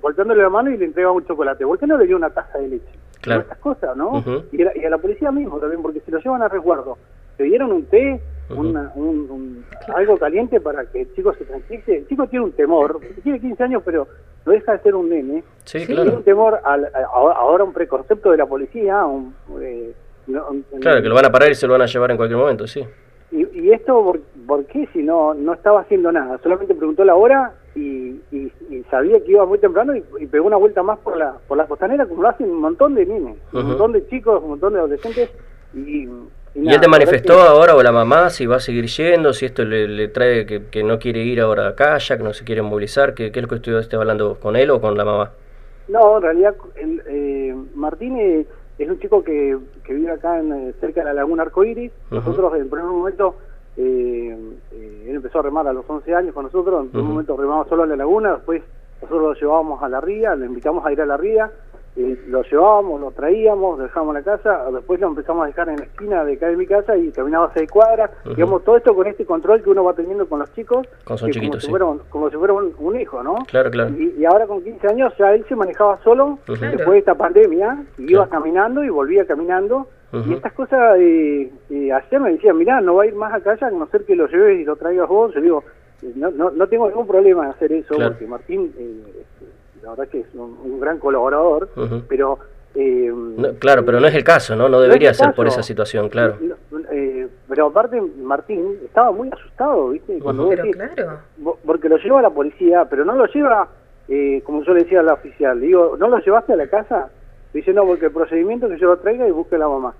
golpeándole 0.01 0.41
la 0.41 0.49
mano 0.49 0.69
y 0.71 0.77
le 0.77 0.85
entregaba 0.85 1.13
un 1.13 1.25
chocolate. 1.25 1.65
¿Por 1.65 1.77
qué 1.79 1.87
no 1.87 1.97
le 1.97 2.05
dio 2.07 2.15
una 2.17 2.29
taza 2.29 2.57
de 2.57 2.67
leche? 2.69 2.85
Claro. 3.21 3.41
Estas 3.41 3.57
cosas, 3.59 3.95
¿no? 3.95 4.23
Y, 4.51 4.61
a 4.61 4.65
la, 4.65 4.77
y 4.77 4.83
a 4.85 4.89
la 4.89 4.97
policía 4.97 5.31
mismo 5.31 5.59
también, 5.59 5.81
porque 5.81 5.99
si 6.01 6.09
lo 6.11 6.19
llevan 6.19 6.41
a 6.41 6.47
resguardo, 6.47 6.97
le 7.37 7.45
dieron 7.45 7.71
un 7.71 7.85
té, 7.85 8.19
una- 8.49 8.91
un, 8.95 9.29
un- 9.29 9.65
algo 9.95 10.17
caliente 10.17 10.59
para 10.59 10.85
que 10.85 11.01
el 11.01 11.13
chico 11.15 11.33
se 11.35 11.45
tranquilice. 11.45 11.97
El 11.97 12.07
chico 12.07 12.27
tiene 12.27 12.45
un 12.45 12.51
temor, 12.53 12.99
tiene 13.23 13.39
15 13.39 13.63
años, 13.63 13.83
pero 13.85 14.07
no 14.45 14.51
deja 14.51 14.73
de 14.73 14.79
ser 14.79 14.95
un 14.95 15.09
nene. 15.09 15.43
Sí, 15.65 15.79
Sí. 15.81 15.85
Tiene 15.87 16.01
claro. 16.03 16.17
un 16.17 16.23
temor 16.23 16.59
al- 16.63 16.85
a- 16.85 17.05
ahora 17.35 17.63
un 17.63 17.73
preconcepto 17.73 18.31
de 18.31 18.37
la 18.37 18.45
policía, 18.45 19.05
un, 19.05 19.33
eh, 19.61 19.93
no- 20.27 20.47
un- 20.49 20.65
Claro, 20.81 21.01
que 21.01 21.09
lo 21.09 21.15
van 21.15 21.25
a 21.25 21.31
parar 21.31 21.51
y 21.51 21.55
se 21.55 21.67
lo 21.67 21.73
van 21.73 21.83
a 21.83 21.85
llevar 21.85 22.11
en 22.11 22.17
cualquier 22.17 22.39
momento, 22.39 22.65
sí. 22.67 22.83
y, 23.31 23.47
y 23.59 23.71
esto, 23.71 24.03
por, 24.03 24.19
por 24.45 24.65
qué 24.65 24.87
si 24.91 25.03
no 25.03 25.33
no 25.33 25.53
estaba 25.53 25.81
haciendo 25.81 26.11
nada? 26.11 26.37
Solamente 26.43 26.75
preguntó 26.75 27.05
la 27.05 27.15
hora 27.15 27.53
y, 27.75 28.19
y- 28.31 28.51
y 28.69 28.83
sabía 28.91 29.23
que 29.23 29.31
iba 29.31 29.45
muy 29.45 29.57
temprano 29.59 29.95
y, 29.95 30.03
y 30.19 30.27
pegó 30.27 30.47
una 30.47 30.57
vuelta 30.57 30.83
más 30.83 30.99
por 30.99 31.15
la 31.15 31.35
por 31.47 31.57
la 31.57 31.65
costanera, 31.65 32.05
como 32.07 32.23
lo 32.23 32.29
hacen 32.29 32.49
un 32.51 32.59
montón 32.59 32.93
de 32.95 33.05
nenes, 33.05 33.37
un 33.53 33.59
Ujú. 33.59 33.67
montón 33.69 33.91
de 33.93 34.05
chicos, 34.07 34.41
un 34.43 34.49
montón 34.49 34.73
de 34.73 34.79
adolescentes. 34.79 35.29
Y, 35.73 36.09
¿Y 36.53 36.59
nada, 36.61 36.75
él 36.75 36.81
te 36.81 36.87
manifestó 36.87 37.33
que- 37.35 37.41
ahora 37.41 37.75
o 37.75 37.81
la 37.83 37.91
mamá 37.91 38.29
si 38.29 38.45
va 38.45 38.57
a 38.57 38.59
seguir 38.59 38.85
yendo, 38.87 39.33
si 39.33 39.45
esto 39.45 39.63
le, 39.63 39.87
le 39.87 40.07
trae 40.09 40.45
que, 40.45 40.65
que 40.65 40.83
no 40.83 40.99
quiere 40.99 41.21
ir 41.23 41.39
ahora 41.41 41.69
a 41.69 41.75
Calla, 41.75 42.17
que 42.17 42.23
no 42.23 42.33
se 42.33 42.43
quiere 42.43 42.61
movilizar? 42.61 43.13
¿Qué, 43.13 43.31
qué 43.31 43.39
es 43.39 43.43
lo 43.43 43.49
que 43.49 43.55
estuviste 43.55 43.95
hablando 43.95 44.35
con 44.35 44.55
él 44.55 44.69
o 44.71 44.81
con 44.81 44.97
la 44.97 45.05
mamá? 45.05 45.31
No, 45.87 46.17
en 46.17 46.23
realidad 46.23 46.55
el, 46.75 47.01
eh, 47.07 47.55
Martín 47.75 48.45
es 48.77 48.89
un 48.89 48.99
chico 48.99 49.23
que, 49.23 49.57
que 49.83 49.93
vive 49.93 50.11
acá 50.11 50.39
en, 50.39 50.51
eh, 50.51 50.73
cerca 50.79 51.01
de 51.01 51.05
la 51.07 51.13
laguna 51.13 51.43
Arcoiris. 51.43 51.91
Nosotros 52.09 52.53
en 52.55 52.61
el 52.61 52.67
primer 52.67 52.85
momento 52.85 53.35
eh, 53.77 54.35
eh, 54.73 55.05
él 55.07 55.15
empezó 55.15 55.39
a 55.39 55.43
remar 55.43 55.67
a 55.67 55.73
los 55.73 55.85
11 55.87 56.13
años 56.13 56.33
con 56.33 56.43
nosotros, 56.45 56.87
en 56.93 56.99
un 56.99 57.07
momento 57.07 57.37
remamos 57.37 57.67
solo 57.69 57.83
a 57.83 57.85
la 57.87 57.95
laguna, 57.95 58.33
después 58.33 58.61
nosotros 59.01 59.21
lo 59.21 59.33
llevábamos 59.33 59.81
a 59.81 59.87
la 59.89 60.01
ría, 60.01 60.35
lo 60.35 60.45
invitamos 60.45 60.85
a 60.85 60.91
ir 60.91 61.01
a 61.01 61.05
la 61.05 61.15
ría, 61.17 61.49
lo 61.95 62.41
llevábamos, 62.43 63.01
lo 63.01 63.11
traíamos, 63.11 63.77
lo 63.77 63.83
dejábamos 63.83 64.15
en 64.15 64.25
la 64.25 64.37
casa, 64.37 64.71
después 64.71 64.99
lo 64.99 65.07
empezamos 65.07 65.43
a 65.43 65.47
dejar 65.47 65.69
en 65.69 65.77
la 65.77 65.83
esquina 65.83 66.23
de 66.23 66.33
acá 66.33 66.47
de 66.47 66.55
mi 66.55 66.65
casa 66.65 66.95
y 66.95 67.11
caminaba 67.11 67.51
seis 67.53 67.69
cuadras, 67.69 68.11
digamos, 68.25 68.63
todo 68.63 68.77
esto 68.77 68.95
con 68.95 69.07
este 69.07 69.25
control 69.25 69.61
que 69.61 69.69
uno 69.69 69.83
va 69.83 69.93
teniendo 69.93 70.27
con 70.27 70.39
los 70.39 70.53
chicos, 70.53 70.87
como, 71.03 71.17
si 71.17 71.49
como 72.09 72.29
si 72.29 72.37
fuera 72.37 72.53
un, 72.53 72.99
hijo, 72.99 73.21
¿no? 73.23 73.35
Claro, 73.47 73.69
claro. 73.71 73.91
Y, 73.97 74.23
ahora 74.25 74.47
con 74.47 74.63
15 74.63 74.87
años 74.87 75.13
ya 75.17 75.33
él 75.33 75.45
se 75.49 75.55
manejaba 75.55 75.99
solo, 76.03 76.39
después 76.47 76.91
de 76.91 76.97
esta 76.99 77.15
pandemia, 77.15 77.83
y 77.97 78.11
iba 78.11 78.27
caminando 78.27 78.83
y 78.83 78.89
volvía 78.89 79.25
caminando, 79.25 79.87
y 80.13 80.33
estas 80.33 80.53
cosas, 80.53 80.97
eh, 80.97 81.49
eh, 81.69 81.91
ayer 81.91 82.19
me 82.19 82.31
decían, 82.31 82.57
mirá, 82.57 82.81
no 82.81 82.95
va 82.95 83.03
a 83.03 83.07
ir 83.07 83.15
más 83.15 83.33
a 83.33 83.41
casa 83.41 83.67
a 83.67 83.71
no 83.71 83.87
ser 83.87 84.05
que 84.05 84.15
lo 84.15 84.27
lleves 84.27 84.59
y 84.59 84.65
lo 84.65 84.75
traigas 84.75 85.07
vos, 85.07 85.33
yo 85.33 85.41
digo, 85.41 85.63
no, 86.15 86.31
no, 86.31 86.51
no 86.51 86.67
tengo 86.67 86.87
ningún 86.87 87.07
problema 87.07 87.45
en 87.45 87.51
hacer 87.51 87.73
eso, 87.73 87.95
porque 87.97 88.27
Martín... 88.27 88.73
La 89.83 89.91
verdad 89.91 90.07
que 90.07 90.19
es 90.19 90.27
un, 90.33 90.79
gran 90.79 90.99
colaborador, 90.99 91.69
pero... 92.07 92.39
Eh, 92.73 93.11
claro, 93.59 93.83
pero 93.83 93.99
no 93.99 94.07
es 94.07 94.15
el 94.15 94.23
caso, 94.23 94.55
¿no? 94.55 94.69
No 94.69 94.79
debería 94.79 95.13
ser 95.13 95.33
por 95.33 95.45
esa 95.45 95.61
situación, 95.61 96.07
claro. 96.07 96.37
Eh, 96.91 97.27
pero 97.49 97.67
aparte, 97.67 98.01
Martín 98.01 98.77
estaba 98.85 99.11
muy 99.11 99.29
asustado, 99.29 99.89
¿viste? 99.89 100.19
Cuando 100.19 100.49
claro. 100.49 101.19
Porque 101.65 101.89
lo 101.89 101.97
lleva 101.97 102.19
a 102.19 102.21
la 102.21 102.29
policía, 102.29 102.85
pero 102.89 103.03
no 103.03 103.13
lo 103.13 103.25
lleva, 103.25 103.67
eh, 104.07 104.41
como 104.45 104.63
yo 104.63 104.73
le 104.73 104.83
decía 104.83 105.01
a 105.01 105.03
la 105.03 105.13
oficial, 105.13 105.59
digo, 105.59 105.97
¿no 105.99 106.07
lo 106.07 106.19
llevaste 106.19 106.53
a 106.53 106.55
la 106.55 106.67
casa? 106.67 107.09
Dice, 107.53 107.73
no, 107.73 107.85
porque 107.85 108.05
el 108.05 108.11
procedimiento 108.11 108.69
que 108.69 108.77
yo 108.77 108.87
lo 108.87 108.97
traiga 108.97 109.27
y 109.27 109.31
busque 109.31 109.55
a 109.55 109.59
la 109.59 109.67
mamá. 109.67 109.93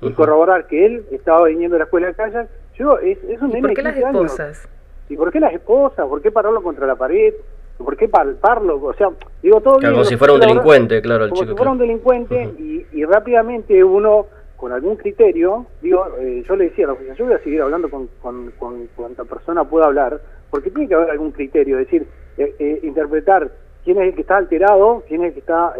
Y 0.00 0.12
corroborar 0.12 0.66
que 0.66 0.84
él 0.84 1.06
estaba 1.10 1.46
viniendo 1.46 1.74
de 1.74 1.78
la 1.78 1.84
escuela 1.84 2.08
de 2.08 2.14
casa. 2.14 2.46
Yo, 2.76 2.98
es, 2.98 3.18
es 3.24 3.40
un 3.40 3.56
¿Y 3.56 3.60
¿Por 3.62 3.72
qué 3.72 3.82
las 3.82 3.96
esposas? 3.96 4.68
¿Y 5.08 5.16
por 5.16 5.32
qué 5.32 5.40
las 5.40 5.54
esposas? 5.54 6.06
¿Por 6.06 6.20
qué 6.20 6.30
pararlo 6.30 6.62
contra 6.62 6.86
la 6.86 6.96
pared? 6.96 7.34
¿Por 7.78 7.96
qué 7.96 8.08
palparlo? 8.08 8.82
O 8.82 8.94
sea, 8.94 9.10
digo 9.42 9.60
todo 9.60 9.78
Como 9.80 10.04
si 10.04 10.16
fuera 10.16 10.34
un 10.34 10.40
delincuente, 10.40 11.02
claro, 11.02 11.24
el 11.24 11.30
como 11.30 11.42
chico. 11.42 11.52
si 11.52 11.56
fuera 11.56 11.72
un 11.72 11.78
delincuente 11.78 12.54
y, 12.58 12.86
y, 12.92 13.04
rápidamente 13.04 13.84
uno, 13.84 14.26
con 14.56 14.72
algún 14.72 14.96
criterio, 14.96 15.66
digo, 15.82 16.06
eh, 16.18 16.42
yo 16.48 16.56
le 16.56 16.64
decía 16.64 16.86
a 16.86 16.88
la 16.88 16.92
oficina, 16.94 17.14
yo 17.14 17.26
voy 17.26 17.34
a 17.34 17.38
seguir 17.40 17.60
hablando 17.60 17.90
con, 17.90 18.08
con, 18.22 18.50
con 18.58 18.86
cuanta 18.96 19.24
persona 19.24 19.64
pueda 19.64 19.86
hablar, 19.86 20.20
porque 20.50 20.70
tiene 20.70 20.88
que 20.88 20.94
haber 20.94 21.10
algún 21.10 21.32
criterio, 21.32 21.78
es 21.78 21.86
decir, 21.86 22.06
eh, 22.38 22.54
eh, 22.58 22.80
interpretar 22.82 23.50
quién 23.84 23.98
es 23.98 24.08
el 24.08 24.14
que 24.14 24.22
está 24.22 24.38
alterado, 24.38 25.04
quién 25.06 25.22
es 25.22 25.28
el 25.28 25.34
que 25.34 25.40
está 25.40 25.74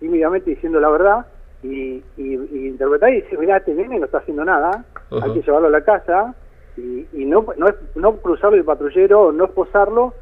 tímidamente 0.00 0.50
diciendo 0.50 0.80
la 0.80 0.90
verdad, 0.90 1.26
y, 1.62 2.02
interpretar 2.16 3.10
y 3.12 3.22
decir, 3.22 3.38
mira, 3.38 3.56
este 3.56 3.74
nene 3.74 3.98
no 3.98 4.04
está 4.04 4.18
haciendo 4.18 4.44
nada, 4.44 4.84
hay 5.10 5.32
que 5.32 5.42
llevarlo 5.42 5.68
a 5.68 5.72
la 5.72 5.80
casa, 5.80 6.34
y, 6.76 7.06
y 7.12 7.24
no, 7.24 7.46
no, 7.56 7.66
no 7.96 8.16
cruzarlo 8.18 8.56
el 8.56 8.64
patrullero, 8.64 9.32
no 9.32 9.46
esposarlo, 9.46 10.14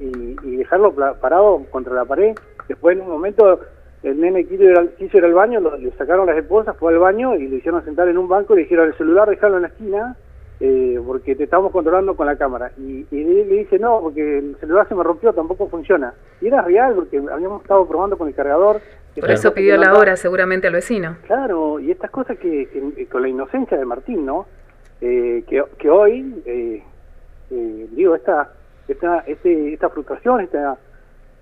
y, 0.00 0.56
dejarlo 0.56 0.94
parado 1.20 1.64
contra 1.70 1.94
la 1.94 2.04
pared. 2.04 2.34
Después 2.68 2.96
en 2.96 3.02
un 3.02 3.10
momento 3.10 3.60
el 4.02 4.20
nene 4.20 4.44
quiso 4.44 4.62
ir 4.62 4.78
al, 4.78 4.90
quiso 4.90 5.18
ir 5.18 5.24
al 5.24 5.34
baño, 5.34 5.60
le 5.60 5.90
sacaron 5.92 6.26
las 6.26 6.36
esposas, 6.36 6.76
fue 6.76 6.92
al 6.92 6.98
baño 6.98 7.34
y 7.36 7.48
le 7.48 7.56
hicieron 7.56 7.84
sentar 7.84 8.08
en 8.08 8.18
un 8.18 8.28
banco 8.28 8.54
y 8.54 8.56
le 8.56 8.62
dijeron 8.62 8.88
el 8.88 8.94
celular 8.94 9.28
dejarlo 9.28 9.56
en 9.56 9.62
la 9.62 9.68
esquina 9.68 10.16
eh, 10.62 11.00
porque 11.06 11.34
te 11.34 11.44
estamos 11.44 11.72
controlando 11.72 12.14
con 12.14 12.26
la 12.26 12.36
cámara. 12.36 12.70
Y, 12.76 13.06
y 13.10 13.24
le, 13.24 13.44
dice 13.44 13.78
no, 13.78 14.00
porque 14.00 14.38
el 14.38 14.56
celular 14.60 14.86
se 14.88 14.94
me 14.94 15.02
rompió, 15.02 15.32
tampoco 15.32 15.68
funciona. 15.68 16.12
Y 16.40 16.48
era 16.48 16.60
real 16.60 16.94
porque 16.94 17.16
habíamos 17.16 17.62
estado 17.62 17.86
probando 17.88 18.18
con 18.18 18.28
el 18.28 18.34
cargador. 18.34 18.80
Por 19.18 19.30
eso 19.30 19.54
pidió 19.54 19.76
la 19.78 19.94
hora 19.94 20.16
seguramente 20.16 20.66
al 20.66 20.74
vecino. 20.74 21.16
Claro, 21.26 21.80
y 21.80 21.90
estas 21.90 22.10
cosas 22.10 22.38
que, 22.38 23.06
con 23.10 23.22
la 23.22 23.28
inocencia 23.28 23.76
de 23.76 23.84
Martín, 23.84 24.24
¿no? 24.24 24.46
Eh, 25.00 25.44
que, 25.48 25.64
que 25.78 25.88
hoy, 25.88 26.42
eh, 26.44 26.82
digo, 27.92 28.14
esta 28.14 28.52
esta, 28.92 29.20
este, 29.26 29.72
esta 29.72 29.88
frustración, 29.90 30.40
esta, 30.40 30.78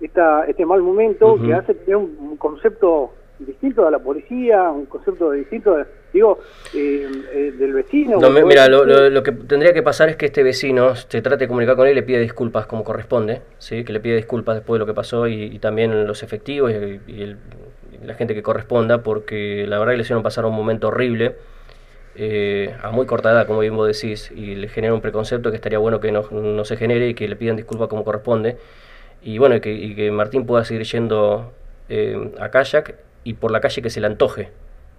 esta, 0.01 0.45
este 0.45 0.65
mal 0.65 0.81
momento 0.81 1.37
que 1.41 1.53
hace 1.53 1.73
tener 1.73 1.97
un, 1.97 2.37
concepto 2.37 3.13
distinto 3.39 3.85
de 3.85 3.91
la 3.91 3.99
policía, 3.99 4.69
un 4.69 4.85
concepto 4.85 5.31
distinto, 5.31 5.77
digo, 6.11 6.39
eh, 6.73 7.07
eh, 7.33 7.53
del 7.57 7.73
vecino. 7.73 8.17
No, 8.19 8.29
mira, 8.29 8.67
lo, 8.67 9.23
que 9.23 9.31
tendría 9.31 9.73
que 9.73 9.81
pasar 9.81 10.09
es 10.09 10.17
que 10.17 10.25
este 10.25 10.43
vecino 10.43 10.95
se 10.95 11.21
trate 11.21 11.45
de 11.45 11.47
comunicar 11.47 11.75
con 11.75 11.87
él 11.87 11.93
y 11.93 11.95
le 11.95 12.03
pida 12.03 12.19
disculpas 12.19 12.65
como 12.65 12.83
corresponde, 12.83 13.41
¿sí? 13.57 13.83
que 13.83 13.93
le 13.93 13.99
pida 13.99 14.15
disculpas 14.15 14.55
después 14.55 14.75
de 14.75 14.79
lo 14.79 14.85
que 14.85 14.93
pasó 14.93 15.27
y, 15.27 15.57
también 15.59 16.05
los 16.05 16.23
efectivos 16.23 16.71
y, 16.71 17.35
la 18.03 18.13
gente 18.13 18.33
que 18.33 18.41
corresponda, 18.41 19.03
porque 19.03 19.65
la 19.67 19.77
verdad 19.77 19.91
que 19.93 19.97
le 19.97 20.03
hicieron 20.03 20.23
pasar 20.23 20.45
un 20.45 20.55
momento 20.55 20.87
horrible. 20.87 21.35
Eh, 22.21 22.75
a 22.83 22.91
muy 22.91 23.05
corta 23.05 23.31
edad, 23.31 23.47
como 23.47 23.59
bien 23.59 23.77
vos 23.77 23.87
decís, 23.87 24.29
y 24.35 24.55
le 24.55 24.67
genera 24.67 24.93
un 24.93 24.99
preconcepto 24.99 25.51
que 25.51 25.55
estaría 25.55 25.79
bueno 25.79 26.01
que 26.01 26.11
no, 26.11 26.65
se 26.65 26.75
genere 26.75 27.07
y 27.07 27.13
que 27.13 27.29
le 27.29 27.37
pidan 27.37 27.55
disculpas 27.55 27.87
como 27.87 28.03
corresponde. 28.03 28.57
Y 29.21 29.37
bueno, 29.37 29.55
y 29.55 29.61
que, 29.61 30.11
Martín 30.11 30.45
pueda 30.45 30.65
seguir 30.65 30.83
yendo 30.83 31.53
eh, 31.87 32.31
a 32.37 32.51
kayak 32.51 32.95
y 33.23 33.35
por 33.35 33.51
la 33.51 33.61
calle 33.61 33.81
que 33.81 33.89
se 33.89 34.01
le 34.01 34.07
antoje, 34.07 34.49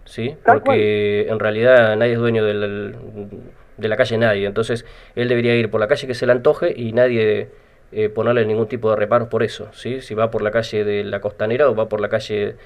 ¿sí? 0.06 0.34
Porque 0.46 1.28
en 1.28 1.38
realidad 1.38 1.94
nadie 1.94 2.14
es 2.14 2.18
dueño 2.18 2.42
de 2.42 3.88
la 3.88 3.96
calle, 3.98 4.16
nadie. 4.16 4.46
Entonces 4.46 4.86
él 5.14 5.28
debería 5.28 5.54
ir 5.56 5.70
por 5.70 5.78
la 5.78 5.88
calle 5.88 6.06
que 6.06 6.14
se 6.14 6.24
le 6.24 6.32
antoje 6.32 6.72
y 6.74 6.94
nadie 6.94 7.50
eh, 7.92 8.08
ponerle 8.08 8.46
ningún 8.46 8.66
tipo 8.66 8.88
de 8.88 8.96
reparos 8.96 9.28
por 9.28 9.42
eso, 9.42 9.68
¿sí? 9.74 10.00
Si 10.00 10.14
va 10.14 10.30
por 10.30 10.40
la 10.40 10.52
calle 10.52 10.84
de 10.84 11.04
la 11.04 11.20
costanera 11.20 11.68
o 11.68 11.74
va 11.74 11.86
por 11.86 12.00
la 12.00 12.08
calle 12.08 12.56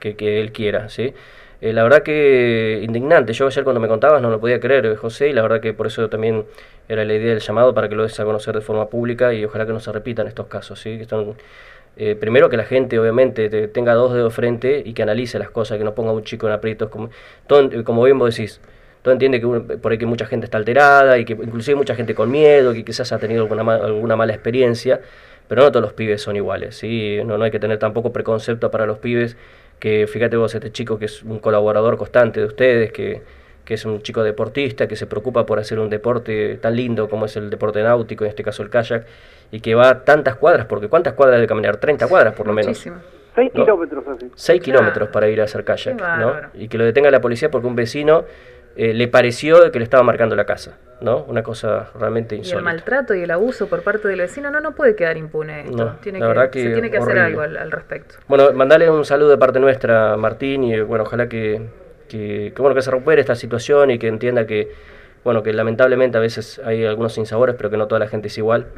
que, 0.00 0.16
que 0.16 0.42
él 0.42 0.52
quiera, 0.52 0.90
¿sí? 0.90 1.14
Eh, 1.62 1.72
la 1.72 1.84
verdad 1.84 2.02
que 2.02 2.80
indignante. 2.82 3.32
Yo 3.32 3.46
ayer 3.46 3.62
cuando 3.62 3.78
me 3.78 3.86
contabas 3.86 4.20
no 4.20 4.30
lo 4.30 4.40
podía 4.40 4.58
creer, 4.58 4.84
eh, 4.84 4.96
José, 4.96 5.28
y 5.28 5.32
la 5.32 5.42
verdad 5.42 5.60
que 5.60 5.72
por 5.72 5.86
eso 5.86 6.08
también 6.08 6.44
era 6.88 7.04
la 7.04 7.14
idea 7.14 7.30
del 7.30 7.38
llamado 7.38 7.72
para 7.72 7.88
que 7.88 7.94
lo 7.94 8.02
des 8.02 8.18
a 8.18 8.24
conocer 8.24 8.52
de 8.56 8.60
forma 8.62 8.88
pública 8.88 9.32
y 9.32 9.44
ojalá 9.44 9.64
que 9.64 9.72
no 9.72 9.78
se 9.78 9.92
repitan 9.92 10.26
estos 10.26 10.48
casos. 10.48 10.80
¿sí? 10.80 10.98
Que 10.98 11.04
son, 11.04 11.36
eh, 11.96 12.16
primero 12.16 12.50
que 12.50 12.56
la 12.56 12.64
gente 12.64 12.98
obviamente 12.98 13.68
tenga 13.68 13.94
dos 13.94 14.12
dedos 14.12 14.34
frente 14.34 14.82
y 14.84 14.92
que 14.92 15.04
analice 15.04 15.38
las 15.38 15.50
cosas, 15.50 15.78
que 15.78 15.84
no 15.84 15.94
ponga 15.94 16.10
un 16.10 16.24
chico 16.24 16.48
en 16.48 16.52
aprietos. 16.52 16.90
Como, 16.90 17.10
todo, 17.46 17.70
como 17.84 18.02
bien 18.02 18.18
vos 18.18 18.34
decís, 18.34 18.60
todo 19.02 19.12
entiende 19.12 19.40
que 19.40 19.46
por 19.78 19.92
ahí 19.92 19.98
que 19.98 20.06
mucha 20.06 20.26
gente 20.26 20.46
está 20.46 20.58
alterada 20.58 21.16
y 21.18 21.24
que 21.24 21.34
inclusive 21.34 21.76
mucha 21.76 21.94
gente 21.94 22.12
con 22.16 22.28
miedo, 22.28 22.72
que 22.72 22.84
quizás 22.84 23.12
ha 23.12 23.18
tenido 23.20 23.42
alguna, 23.42 23.62
alguna 23.76 24.16
mala 24.16 24.32
experiencia, 24.32 25.00
pero 25.46 25.62
no 25.62 25.70
todos 25.70 25.82
los 25.82 25.92
pibes 25.92 26.22
son 26.22 26.34
iguales. 26.34 26.74
¿sí? 26.74 27.20
No, 27.24 27.38
no 27.38 27.44
hay 27.44 27.52
que 27.52 27.60
tener 27.60 27.78
tampoco 27.78 28.12
preconcepto 28.12 28.72
para 28.72 28.84
los 28.84 28.98
pibes 28.98 29.36
que 29.82 30.06
fíjate 30.06 30.36
vos, 30.36 30.54
este 30.54 30.70
chico 30.70 30.96
que 30.96 31.06
es 31.06 31.24
un 31.24 31.40
colaborador 31.40 31.96
constante 31.96 32.38
de 32.38 32.46
ustedes, 32.46 32.92
que, 32.92 33.20
que 33.64 33.74
es 33.74 33.84
un 33.84 34.00
chico 34.00 34.22
deportista, 34.22 34.86
que 34.86 34.94
se 34.94 35.08
preocupa 35.08 35.44
por 35.44 35.58
hacer 35.58 35.80
un 35.80 35.90
deporte 35.90 36.56
tan 36.58 36.76
lindo 36.76 37.08
como 37.08 37.26
es 37.26 37.36
el 37.36 37.50
deporte 37.50 37.82
náutico, 37.82 38.22
en 38.22 38.30
este 38.30 38.44
caso 38.44 38.62
el 38.62 38.70
kayak, 38.70 39.04
y 39.50 39.58
que 39.58 39.74
va 39.74 40.04
tantas 40.04 40.36
cuadras, 40.36 40.66
porque 40.66 40.86
¿cuántas 40.86 41.14
cuadras 41.14 41.40
de 41.40 41.48
caminar? 41.48 41.78
30 41.78 42.06
cuadras 42.06 42.32
por 42.32 42.46
lo 42.46 42.52
menos. 42.52 42.78
6 43.34 43.52
kilómetros 43.52 44.04
así. 44.06 44.30
6 44.32 44.62
kilómetros 44.62 45.08
para 45.08 45.28
ir 45.28 45.40
a 45.40 45.44
hacer 45.44 45.64
kayak, 45.64 45.96
¿no? 45.96 46.32
Y 46.54 46.68
que 46.68 46.78
lo 46.78 46.84
detenga 46.84 47.10
la 47.10 47.20
policía 47.20 47.50
porque 47.50 47.66
un 47.66 47.74
vecino 47.74 48.24
eh, 48.76 48.94
le 48.94 49.08
pareció 49.08 49.70
que 49.70 49.78
le 49.78 49.84
estaba 49.84 50.02
marcando 50.02 50.34
la 50.34 50.46
casa, 50.46 50.78
¿no? 51.00 51.24
Una 51.24 51.42
cosa 51.42 51.90
realmente 51.98 52.36
insólita. 52.36 52.56
Y 52.56 52.58
el 52.58 52.64
maltrato 52.64 53.14
y 53.14 53.22
el 53.22 53.30
abuso 53.30 53.68
por 53.68 53.82
parte 53.82 54.08
del 54.08 54.20
vecino 54.20 54.50
no, 54.50 54.60
no 54.60 54.74
puede 54.74 54.96
quedar 54.96 55.16
impune 55.16 55.62
esto. 55.62 55.96
tiene 56.02 56.20
que, 56.50 56.62
se 56.62 56.72
tiene 56.72 56.90
que 56.90 56.98
hacer 56.98 57.18
algo 57.18 57.42
al, 57.42 57.70
respecto. 57.70 58.16
Bueno, 58.28 58.52
mandale 58.52 58.90
un 58.90 59.04
saludo 59.04 59.30
de 59.30 59.38
parte 59.38 59.60
nuestra, 59.60 60.16
Martín, 60.16 60.64
y 60.64 60.80
bueno, 60.80 61.04
ojalá 61.04 61.28
que, 61.28 61.60
que, 62.08 62.52
bueno, 62.56 62.74
que 62.74 62.82
se 62.82 62.90
recupere 62.90 63.20
esta 63.20 63.34
situación 63.34 63.90
y 63.90 63.98
que 63.98 64.08
entienda 64.08 64.46
que, 64.46 64.72
bueno, 65.22 65.42
que 65.42 65.52
lamentablemente 65.52 66.16
a 66.16 66.20
veces 66.20 66.60
hay 66.64 66.84
algunos 66.86 67.12
sinsabores, 67.12 67.56
pero 67.56 67.68
que 67.68 67.76
no 67.76 67.88
toda 67.88 67.98
la 67.98 68.08
gente 68.08 68.28
es 68.28 68.38
igual. 68.38 68.68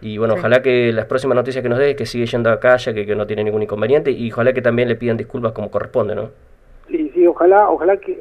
Y 0.00 0.18
bueno, 0.18 0.34
ojalá 0.34 0.62
que 0.62 0.92
las 0.92 1.06
próximas 1.06 1.36
noticias 1.36 1.62
que 1.62 1.68
nos 1.68 1.78
dé, 1.78 1.94
que 1.94 2.06
sigue 2.06 2.26
yendo 2.26 2.50
a 2.50 2.60
calle, 2.60 2.94
que, 2.94 3.06
que 3.06 3.16
no 3.16 3.26
tiene 3.26 3.44
ningún 3.44 3.62
inconveniente, 3.62 4.10
y 4.10 4.30
ojalá 4.30 4.52
que 4.52 4.62
también 4.62 4.88
le 4.88 4.96
pidan 4.96 5.16
disculpas 5.16 5.52
como 5.52 5.70
corresponde, 5.70 6.14
¿no? 6.14 6.30
Sí, 6.88 7.10
sí, 7.14 7.26
ojalá, 7.26 7.68
ojalá 7.68 7.96
que, 7.96 8.16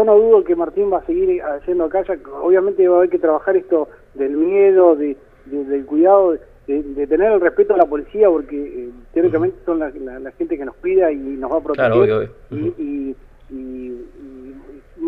yo, 0.00 0.04
no 0.04 0.16
dudo 0.16 0.44
que 0.44 0.56
Martín 0.56 0.92
va 0.92 0.98
a 0.98 1.06
seguir 1.06 1.42
haciendo 1.42 1.84
acá, 1.84 2.04
obviamente 2.42 2.86
va 2.88 2.96
a 2.96 2.98
haber 2.98 3.10
que 3.10 3.18
trabajar 3.18 3.56
esto 3.56 3.88
del 4.14 4.32
miedo, 4.32 4.96
de, 4.96 5.16
del 5.46 5.84
cuidado, 5.86 6.36
de, 6.66 7.06
tener 7.06 7.32
el 7.32 7.40
respeto 7.40 7.74
a 7.74 7.78
la 7.78 7.86
policía, 7.86 8.28
porque 8.28 8.56
eh, 8.56 8.90
teóricamente 9.12 9.58
son 9.64 9.80
la, 9.80 9.90
gente 10.38 10.56
que 10.56 10.64
nos 10.64 10.76
cuida 10.76 11.10
y 11.10 11.16
nos 11.16 11.50
va 11.50 11.56
a 11.56 11.62
proteger. 11.62 12.30
y, 12.50 13.16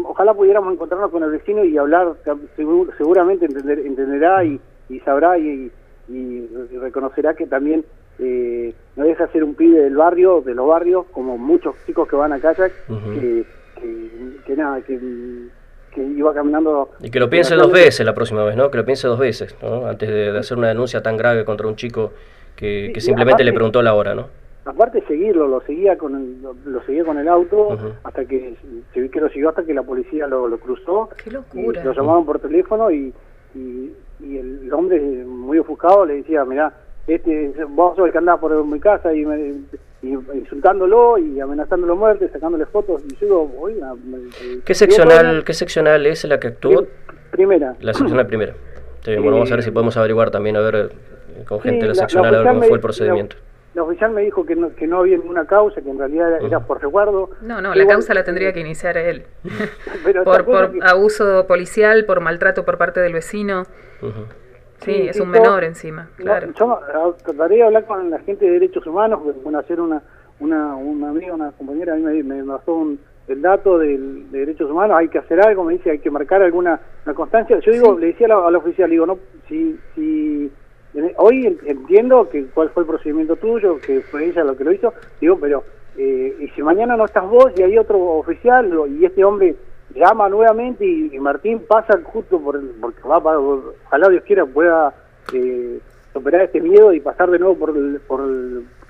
ojalá 0.04 0.34
pudiéramos 0.34 0.72
encontrarnos 0.72 1.10
con 1.10 1.22
el 1.22 1.30
vecino 1.30 1.64
y 1.64 1.76
hablar, 1.78 2.14
seguramente 2.96 3.46
entenderá 3.46 4.44
y, 4.44 4.60
sabrá 5.04 5.38
y, 5.38 5.70
reconocerá 6.80 7.34
que 7.34 7.46
también 7.46 7.84
eh, 8.18 8.74
no 8.96 9.04
deja 9.04 9.28
ser 9.28 9.44
un 9.44 9.54
pibe 9.54 9.80
del 9.80 9.96
barrio, 9.96 10.42
de 10.42 10.54
los 10.54 10.66
barrios, 10.66 11.06
como 11.12 11.38
muchos 11.38 11.74
chicos 11.86 12.08
que 12.08 12.16
van 12.16 12.32
a 12.32 12.40
kayak, 12.40 12.72
que, 12.86 13.44
nada, 14.56 14.80
que, 14.82 14.98
iba 15.96 16.32
caminando... 16.32 16.90
Y 17.00 17.10
que 17.10 17.20
lo 17.20 17.28
piense 17.28 17.54
dos 17.54 17.70
veces 17.70 18.04
la 18.04 18.14
próxima 18.14 18.44
vez, 18.44 18.56
¿no? 18.56 18.70
Que 18.70 18.78
lo 18.78 18.84
piense 18.84 19.06
dos 19.08 19.18
veces, 19.18 19.56
¿no? 19.62 19.86
Antes 19.86 20.08
de, 20.08 20.38
hacer 20.38 20.56
una 20.56 20.68
denuncia 20.68 21.02
tan 21.02 21.16
grave 21.16 21.44
contra 21.44 21.66
un 21.66 21.76
chico 21.76 22.12
que, 22.56 22.92
simplemente 22.98 23.44
le 23.44 23.52
preguntó 23.52 23.82
la 23.82 23.94
hora, 23.94 24.14
¿no? 24.14 24.28
aparte 24.64 25.02
seguirlo, 25.08 25.48
lo 25.48 25.60
seguía 25.62 25.98
con 25.98 26.14
el, 26.14 26.40
lo, 26.40 26.82
seguía 26.84 27.04
con 27.04 27.18
el 27.18 27.26
auto 27.26 27.76
hasta 28.04 28.24
que 28.24 28.54
se 28.94 29.00
vi 29.00 29.08
que 29.08 29.20
lo 29.20 29.28
siguió 29.28 29.48
hasta 29.48 29.64
que 29.64 29.74
la 29.74 29.82
policía 29.82 30.28
lo, 30.28 30.46
lo 30.46 30.58
cruzó. 30.58 31.08
Qué 31.22 31.32
locura. 31.32 31.82
lo 31.82 31.92
llamaban 31.92 32.24
por 32.24 32.38
teléfono 32.38 32.88
y, 32.90 33.12
y, 33.54 33.92
el 34.20 34.72
hombre 34.72 35.00
muy 35.00 35.58
ofuscado 35.58 36.06
le 36.06 36.18
decía, 36.18 36.44
mira, 36.44 36.72
este, 37.08 37.52
vos 37.68 37.96
sos 37.96 38.06
el 38.06 38.12
que 38.12 38.18
andaba 38.18 38.40
por 38.40 38.64
mi 38.64 38.78
casa 38.78 39.12
y, 39.12 39.26
me, 39.26 39.52
insultándolo 40.02 41.16
y 41.18 41.40
amenazándolo 41.40 41.96
muerte, 41.96 42.28
sacándole 42.28 42.66
fotos. 42.66 43.02
Y 43.04 43.16
yo 43.16 43.20
digo, 43.20 43.52
oiga, 43.60 43.94
¿Qué 44.64 44.74
seccional, 44.74 45.44
¿Qué 45.44 45.54
seccional 45.54 46.06
es 46.06 46.24
la 46.24 46.40
que 46.40 46.48
actuó? 46.48 46.86
Primera. 47.30 47.76
La 47.80 47.94
seccional 47.94 48.26
primera. 48.26 48.54
bueno, 49.06 49.32
vamos 49.32 49.50
a 49.52 49.54
ver 49.54 49.64
si 49.64 49.70
podemos 49.70 49.96
averiguar 49.96 50.30
también, 50.30 50.56
a 50.56 50.60
ver, 50.60 50.90
eh, 51.36 51.44
con 51.44 51.60
gente 51.60 51.82
de 51.82 51.88
la 51.88 51.94
seccional, 51.94 52.34
a 52.34 52.38
ver 52.38 52.48
cómo 52.48 52.62
fue 52.62 52.74
el 52.74 52.80
procedimiento. 52.80 53.36
La, 53.74 53.84
oficial 53.84 54.10
me 54.10 54.20
dijo 54.20 54.44
que 54.44 54.54
no, 54.54 54.74
que 54.74 54.86
no 54.86 54.98
había 54.98 55.16
ninguna 55.16 55.46
causa, 55.46 55.80
que 55.80 55.88
en 55.88 55.98
realidad 55.98 56.44
era, 56.44 56.60
por 56.60 56.82
resguardo. 56.82 57.30
No, 57.40 57.62
no, 57.62 57.74
la 57.74 57.86
causa 57.86 58.12
la 58.12 58.22
tendría 58.22 58.52
que 58.52 58.60
iniciar 58.60 58.98
él. 58.98 59.24
por 60.24 60.44
por 60.44 60.72
abuso 60.82 61.46
policial, 61.46 62.04
por 62.04 62.20
maltrato 62.20 62.66
por 62.66 62.76
parte 62.76 63.00
del 63.00 63.14
vecino. 63.14 63.64
Sí, 64.84 65.08
es 65.08 65.20
un 65.20 65.30
menor 65.30 65.64
encima, 65.64 66.08
claro. 66.16 66.48
yo 66.58 67.16
trataría 67.24 67.58
de 67.58 67.62
hablar 67.64 67.86
con 67.86 68.10
la 68.10 68.18
gente 68.20 68.44
de 68.44 68.52
derechos 68.52 68.86
humanos, 68.86 69.20
porque 69.24 69.40
bueno, 69.40 69.58
hacer 69.58 69.80
una, 69.80 70.02
una, 70.40 70.74
una 70.76 71.10
amiga, 71.10 71.34
una 71.34 71.52
compañera, 71.52 71.94
a 71.94 71.96
mí 71.96 72.02
me, 72.02 72.22
me 72.22 72.44
pasó 72.44 72.86
el 73.28 73.42
dato 73.42 73.78
de 73.78 73.98
derechos 74.30 74.70
humanos, 74.70 74.96
hay 74.98 75.08
que 75.08 75.18
hacer 75.18 75.40
algo, 75.40 75.64
me 75.64 75.74
dice, 75.74 75.90
hay 75.90 75.98
que 75.98 76.10
marcar 76.10 76.42
alguna 76.42 76.80
una 77.04 77.14
constancia. 77.14 77.58
Yo 77.60 77.72
digo, 77.72 77.98
le 77.98 78.08
decía 78.08 78.26
a 78.26 78.50
la, 78.50 78.58
oficial, 78.58 78.90
digo, 78.90 79.06
no, 79.06 79.18
si, 79.48 79.78
si 79.94 80.50
hoy 81.16 81.58
entiendo 81.66 82.28
que 82.28 82.46
cuál 82.46 82.70
fue 82.70 82.82
el 82.82 82.88
procedimiento 82.88 83.36
tuyo, 83.36 83.78
que 83.78 84.00
fue 84.00 84.26
ella 84.26 84.44
lo 84.44 84.56
que 84.56 84.64
lo 84.64 84.72
hizo, 84.72 84.92
digo, 85.20 85.38
pero 85.40 85.64
eh, 85.96 86.36
y 86.40 86.48
si 86.48 86.62
mañana 86.62 86.96
no 86.96 87.04
estás 87.04 87.28
vos 87.28 87.52
y 87.56 87.62
hay 87.62 87.78
otro 87.78 87.98
oficial 87.98 88.70
y 88.88 89.04
este 89.04 89.24
hombre 89.24 89.54
llama 89.94 90.28
nuevamente 90.28 90.84
y, 90.84 91.18
Martín 91.18 91.62
pasa 91.66 91.98
justo 92.04 92.40
por 92.40 92.56
el, 92.56 92.70
porque 92.80 93.02
va 93.02 93.22
para, 93.22 93.38
ojalá 93.38 94.08
Dios 94.08 94.24
quiera 94.24 94.44
pueda 94.46 94.94
eh, 95.32 95.78
superar 96.12 96.42
este 96.42 96.60
miedo 96.60 96.92
y 96.92 97.00
pasar 97.00 97.30
de 97.30 97.38
nuevo 97.38 97.56
por, 97.56 98.00
por, 98.02 98.22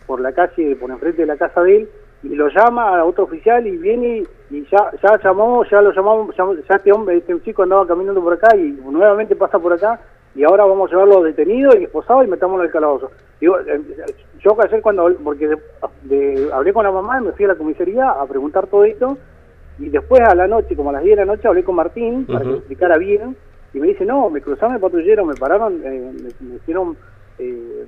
por 0.07 0.21
la 0.21 0.33
calle, 0.33 0.77
por 0.77 0.91
enfrente 0.91 1.23
de 1.23 1.27
la 1.27 1.37
casa 1.37 1.63
de 1.63 1.77
él 1.77 1.89
y 2.23 2.29
lo 2.35 2.49
llama 2.49 2.99
a 2.99 3.05
otro 3.05 3.25
oficial 3.25 3.67
y 3.67 3.77
viene 3.77 4.25
y, 4.51 4.65
ya 4.71 4.91
ya 5.03 5.19
llamó, 5.23 5.65
ya 5.65 5.81
lo 5.81 5.93
llamamos, 5.93 6.35
ya, 6.37 6.77
este 6.77 6.93
hombre, 6.93 7.17
este 7.17 7.41
chico 7.43 7.63
andaba 7.63 7.87
caminando 7.87 8.23
por 8.23 8.35
acá 8.35 8.57
y 8.57 8.71
nuevamente 8.85 9.35
pasa 9.35 9.59
por 9.59 9.73
acá 9.73 10.01
y 10.35 10.45
ahora 10.45 10.65
vamos 10.65 10.89
a 10.89 10.93
llevarlo 10.93 11.23
detenido 11.23 11.77
y 11.79 11.85
esposado 11.85 12.23
y 12.23 12.29
metamos 12.29 12.61
en 12.61 12.67
el 12.67 12.73
calabozo. 12.73 13.11
Digo, 13.41 13.59
eh, 13.61 13.81
yo 14.41 14.57
ayer 14.63 14.81
cuando, 14.81 15.13
porque 15.23 15.51
hablé 16.53 16.73
con 16.73 16.85
la 16.85 16.93
mamá 16.93 17.21
y 17.21 17.25
me 17.25 17.33
fui 17.33 17.45
a 17.45 17.49
la 17.49 17.55
comisaría 17.57 18.09
a 18.09 18.25
preguntar 18.27 18.67
todo 18.69 18.85
esto 18.85 19.19
y 19.83 19.89
después 19.89 20.21
a 20.21 20.35
la 20.37 20.47
noche, 20.47 20.77
como 20.77 20.91
a 20.91 20.93
las 20.93 21.03
10 21.03 21.17
de 21.17 21.27
la 21.27 21.33
noche, 21.33 21.49
hablé 21.49 21.65
con 21.65 21.75
Martín 21.75 22.25
para 22.25 22.41
que 22.41 22.47
me 22.47 22.57
explicara 22.59 22.99
bien. 22.99 23.37
Y 23.75 23.81
me 23.81 23.89
dice, 23.89 24.05
no, 24.05 24.31
me 24.31 24.41
cruzaron 24.41 24.77
el 24.77 24.81
patrullero, 24.81 25.25
me 25.25 25.35
pararon, 25.35 25.81
eh, 25.85 26.13
me, 26.41 26.57
hicieron, 26.57 26.97
eh, 27.39 27.85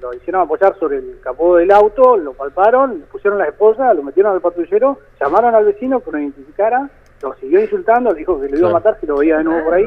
lo, 0.00 0.14
hicieron 0.14 0.42
apoyar 0.42 0.76
sobre 0.80 0.96
el 0.96 1.18
capó 1.22 1.56
del 1.56 1.70
auto, 1.70 2.16
lo 2.16 2.32
palparon, 2.32 3.00
le 3.00 3.04
pusieron 3.06 3.38
la 3.38 3.46
esposa, 3.46 3.94
lo 3.94 4.02
metieron 4.02 4.32
al 4.32 4.40
patrullero, 4.40 4.98
llamaron 5.20 5.54
al 5.54 5.66
vecino 5.66 6.00
que 6.00 6.10
lo 6.10 6.18
identificara, 6.18 6.90
lo 7.22 7.34
siguió 7.34 7.60
insultando, 7.60 8.10
le 8.10 8.20
dijo 8.20 8.40
que 8.40 8.48
lo 8.48 8.58
iba 8.58 8.70
a 8.70 8.72
matar 8.72 8.98
si 8.98 9.06
lo 9.06 9.18
veía 9.18 9.38
de 9.38 9.44
nuevo 9.44 9.64
por 9.66 9.74
ahí. 9.74 9.86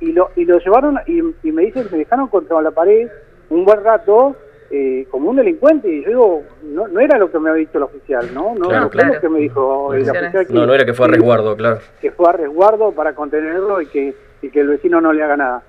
Y, 0.00 0.12
lo, 0.12 0.30
y 0.36 0.44
lo 0.44 0.58
llevaron 0.58 0.98
y, 1.06 1.20
y 1.42 1.52
me 1.52 1.62
dice 1.62 1.82
que 1.84 1.90
me 1.90 1.98
dejaron 1.98 2.28
contra 2.28 2.62
la 2.62 2.70
pared 2.70 3.08
un 3.50 3.64
buen 3.64 3.82
rato 3.82 4.36
eh, 4.70 5.06
como 5.10 5.30
un 5.30 5.36
delincuente. 5.36 5.88
Y 5.88 6.02
yo 6.02 6.08
digo, 6.08 6.42
no, 6.64 6.88
no 6.88 7.00
era 7.00 7.18
lo 7.18 7.30
que 7.30 7.38
me 7.38 7.50
había 7.50 7.66
dicho 7.66 7.78
el 7.78 7.84
oficial, 7.84 8.28
¿no? 8.34 8.54
No, 8.54 8.68
claro, 8.68 8.90
no 8.94 9.14
lo 9.14 9.20
que 9.20 9.28
me 9.28 9.40
dijo 9.40 9.94
el 9.94 10.02
oficial. 10.02 10.46
no, 10.50 10.66
no 10.66 10.74
era 10.74 10.84
que 10.84 10.94
fue 10.94 11.06
a 11.06 11.10
resguardo, 11.10 11.56
claro. 11.56 11.78
Que 12.00 12.10
fue 12.10 12.28
a 12.28 12.32
resguardo 12.32 12.92
para 12.92 13.14
contenerlo 13.14 13.80
y 13.80 13.86
que, 13.86 14.14
y 14.42 14.50
que 14.50 14.60
el 14.60 14.68
vecino 14.68 15.00
no 15.00 15.12
le 15.12 15.22
haga 15.22 15.36
nada. 15.36 15.62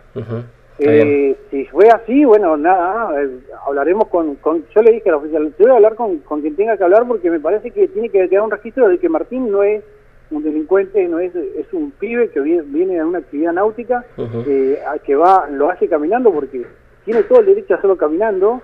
eh, 0.80 1.36
si 1.50 1.66
fue 1.66 1.90
así, 1.90 2.24
bueno, 2.26 2.56
nada, 2.58 3.22
eh, 3.22 3.30
hablaremos 3.66 4.08
con, 4.08 4.36
con, 4.36 4.64
Yo 4.76 4.82
le 4.82 4.92
dije 4.92 5.10
al 5.10 5.16
oficial, 5.16 5.44
yo 5.58 5.66
voy 5.66 5.72
a 5.72 5.76
hablar 5.76 5.96
con, 5.96 6.18
con 6.20 6.42
quien 6.42 6.56
tenga 6.56 6.78
que 6.78 6.84
hablar 6.84 7.06
porque 7.08 7.32
me 7.32 7.40
parece 7.40 7.72
que 7.72 7.88
tiene 7.88 8.10
que 8.10 8.30
quedar 8.30 8.44
un 8.44 8.52
registro 8.52 8.88
de 8.88 9.00
que 9.00 9.10
Martín 9.10 9.52
no 9.52 9.64
es 9.64 9.84
un 10.30 10.44
delincuente, 10.44 11.08
no 11.08 11.20
es, 11.20 11.34
es 11.36 11.72
un 11.74 11.92
pibe 11.92 12.30
que 12.30 12.42
viene, 12.42 12.64
viene 12.64 12.96
de 12.96 13.04
una 13.04 13.20
actividad 13.20 13.54
náutica, 13.54 14.04
eh, 14.18 14.78
que 15.06 15.16
va, 15.16 15.48
lo 15.50 15.70
hace 15.70 15.88
caminando 15.88 16.32
porque 16.32 16.66
tiene 17.08 17.24
todo 17.24 17.40
el 17.40 17.46
derecho 17.46 17.74
a 17.74 17.78
hacerlo 17.78 17.96
caminando, 17.96 18.62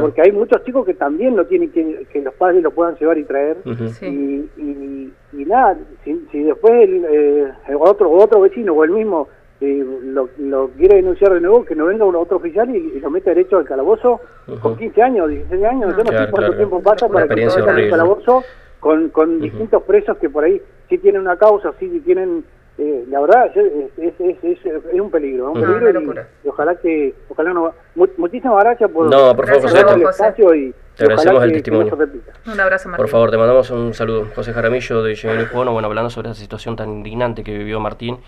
porque 0.00 0.22
hay 0.22 0.32
muchos 0.32 0.64
chicos 0.64 0.86
que 0.86 0.94
también 0.94 1.36
no 1.36 1.44
tienen 1.44 1.70
que, 1.70 2.06
que 2.10 2.22
los 2.22 2.32
padres 2.32 2.62
lo 2.62 2.70
puedan 2.70 2.96
llevar 2.96 3.18
y 3.18 3.24
traer. 3.24 3.58
y, 4.00 4.48
y, 4.56 5.44
nada, 5.44 5.76
si, 6.02 6.42
después 6.42 6.72
el, 6.88 7.04
eh, 7.04 7.52
otro, 7.78 8.10
otro 8.10 8.40
vecino 8.40 8.72
o 8.72 8.82
el 8.82 8.92
mismo 8.92 9.28
eh, 9.60 9.84
lo, 10.04 10.26
lo, 10.38 10.68
quiere 10.70 10.96
denunciar 10.96 11.34
de 11.34 11.42
nuevo, 11.42 11.66
que 11.66 11.74
no 11.74 11.84
venga 11.84 12.06
un 12.06 12.16
otro 12.16 12.38
oficial 12.38 12.74
y, 12.74 12.98
lo 12.98 13.10
mete 13.10 13.28
derecho 13.28 13.58
al 13.58 13.66
calabozo 13.66 14.20
con 14.62 14.74
15 14.74 15.02
años, 15.02 15.28
16 15.28 15.62
años, 15.62 15.94
yo 15.94 16.02
no 16.02 16.18
sé 16.18 16.30
cuánto 16.30 16.56
tiempo 16.56 16.82
pasa 16.82 17.08
para 17.10 17.28
que 17.28 17.50
se 17.50 17.60
al 17.60 17.90
calabozo 17.90 18.42
con, 18.80 19.10
con 19.10 19.38
distintos 19.38 19.82
presos 19.82 20.16
que 20.16 20.30
por 20.30 20.44
ahí 20.44 20.62
sí 20.88 20.96
tienen 20.96 21.20
una 21.20 21.36
causa, 21.36 21.74
sí 21.78 22.00
tienen 22.06 22.42
eh, 22.78 23.04
la 23.08 23.20
verdad 23.20 23.46
es, 23.54 23.56
es, 23.98 24.14
es, 24.18 24.64
es, 24.64 25.00
un 25.00 25.10
peligro, 25.10 25.52
un 25.52 25.60
peligro 25.60 26.14
y, 26.44 26.48
ojalá 26.48 26.74
que, 26.76 27.14
ojalá 27.28 27.52
no, 27.52 27.72
muchísimas 27.94 28.64
gracias 28.64 28.90
por, 28.90 29.10
no, 29.10 29.36
por 29.36 29.46
favor, 29.46 29.94
el 29.94 30.02
espacio 30.02 30.54
y 30.54 30.74
te 30.96 31.04
agradecemos 31.04 31.42
el 31.44 31.52
testimonio. 31.52 31.98
un 32.46 32.60
abrazo, 32.60 32.88
Martín. 32.88 33.02
Por 33.02 33.08
favor, 33.08 33.30
te 33.30 33.36
mandamos 33.36 33.70
un 33.70 33.94
saludo. 33.94 34.26
José 34.34 34.52
Jaramillo 34.52 35.02
de 35.02 35.14
Lleno 35.14 35.42
y 35.42 35.44
bueno, 35.54 35.78
hablando 35.78 36.10
sobre 36.10 36.30
esa 36.30 36.40
situación 36.40 36.76
tan 36.76 36.90
indignante 36.90 37.44
que 37.44 37.56
vivió 37.56 37.80
Martín 37.80 38.18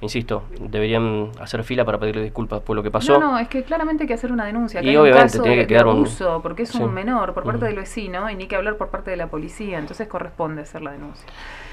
insisto, 0.00 0.44
deberían 0.60 1.30
hacer 1.40 1.64
fila 1.64 1.84
para 1.84 1.98
pedirle 1.98 2.22
disculpas 2.22 2.60
por 2.60 2.76
lo 2.76 2.82
que 2.82 2.90
pasó. 2.90 3.18
No, 3.18 3.32
no, 3.32 3.38
es 3.38 3.48
que 3.48 3.64
claramente 3.64 4.04
hay 4.04 4.08
que 4.08 4.14
hacer 4.14 4.30
una 4.30 4.44
denuncia. 4.46 4.82
y 4.82 4.96
obviamente 4.96 5.38
tiene 5.40 5.56
que 5.56 5.66
quedar 5.66 5.86
un 5.86 5.96
abuso, 5.96 6.40
porque 6.42 6.62
es 6.62 6.74
un 6.74 6.92
menor 6.92 7.34
por 7.34 7.44
parte 7.44 7.64
del 7.66 7.76
vecino 7.76 8.30
y 8.30 8.36
ni 8.36 8.46
que 8.46 8.56
hablar 8.56 8.76
por 8.76 8.88
parte 8.88 9.10
de 9.10 9.16
la 9.16 9.28
policía, 9.28 9.78
entonces 9.78 10.08
corresponde 10.08 10.62
hacer 10.62 10.82
la 10.82 10.92
denuncia. 10.92 11.26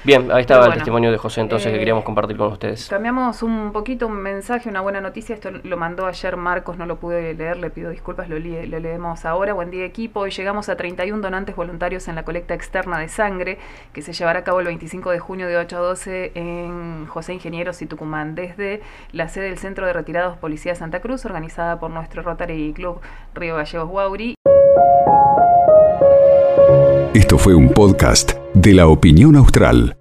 Bien, 0.04 0.30
ahí 0.30 0.42
estaba 0.42 0.66
el 0.66 0.74
testimonio 0.74 1.10
de 1.10 1.18
José 1.18 1.40
entonces 1.40 1.68
que 1.68 1.76
eh, 1.76 1.78
queríamos 1.80 2.04
compartir 2.04 2.36
con 2.36 2.52
ustedes. 2.52 2.88
Cambiamos 2.88 3.42
un 3.42 3.72
poquito 3.72 4.06
un 4.06 4.14
mensaje, 4.14 4.68
una 4.68 4.80
buena 4.80 5.00
noticia, 5.00 5.34
esto 5.34 5.50
lo 5.50 5.76
mandó 5.76 6.06
ayer 6.06 6.36
Marcos, 6.36 6.78
no 6.78 6.86
lo 6.86 6.96
pude 6.96 7.34
leer, 7.34 7.56
le 7.56 7.70
pido 7.70 7.90
disculpas, 7.90 8.28
lo, 8.28 8.38
lo 8.38 8.78
leemos 8.78 9.24
ahora. 9.24 9.52
Buen 9.52 9.72
día 9.72 9.84
equipo, 9.84 10.20
hoy 10.20 10.30
llegamos 10.30 10.68
a 10.68 10.76
31 10.76 11.20
donantes 11.20 11.56
voluntarios 11.56 12.06
en 12.06 12.14
la 12.14 12.24
colecta 12.24 12.54
externa 12.54 13.00
de 13.00 13.08
sangre 13.08 13.58
que 13.92 14.00
se 14.00 14.12
llevará 14.12 14.40
a 14.40 14.44
cabo 14.44 14.60
el 14.60 14.66
25 14.66 15.10
de 15.10 15.18
junio 15.18 15.48
de 15.48 15.56
8 15.56 15.76
a 15.76 15.80
12 15.80 16.32
en 16.34 17.06
José 17.06 17.34
Ingenieros 17.34 17.82
y 17.82 17.86
Tucumán, 17.86 18.15
desde 18.24 18.80
la 19.12 19.28
sede 19.28 19.46
del 19.46 19.58
Centro 19.58 19.86
de 19.86 19.92
Retirados 19.92 20.38
Policía 20.38 20.74
Santa 20.74 21.00
Cruz, 21.00 21.24
organizada 21.24 21.78
por 21.78 21.90
nuestro 21.90 22.22
Rotary 22.22 22.72
Club 22.72 23.00
Río 23.34 23.56
Gallegos 23.56 23.88
Guauri. 23.88 24.34
Esto 27.14 27.38
fue 27.38 27.54
un 27.54 27.70
podcast 27.70 28.32
de 28.54 28.74
la 28.74 28.88
opinión 28.88 29.36
austral. 29.36 29.96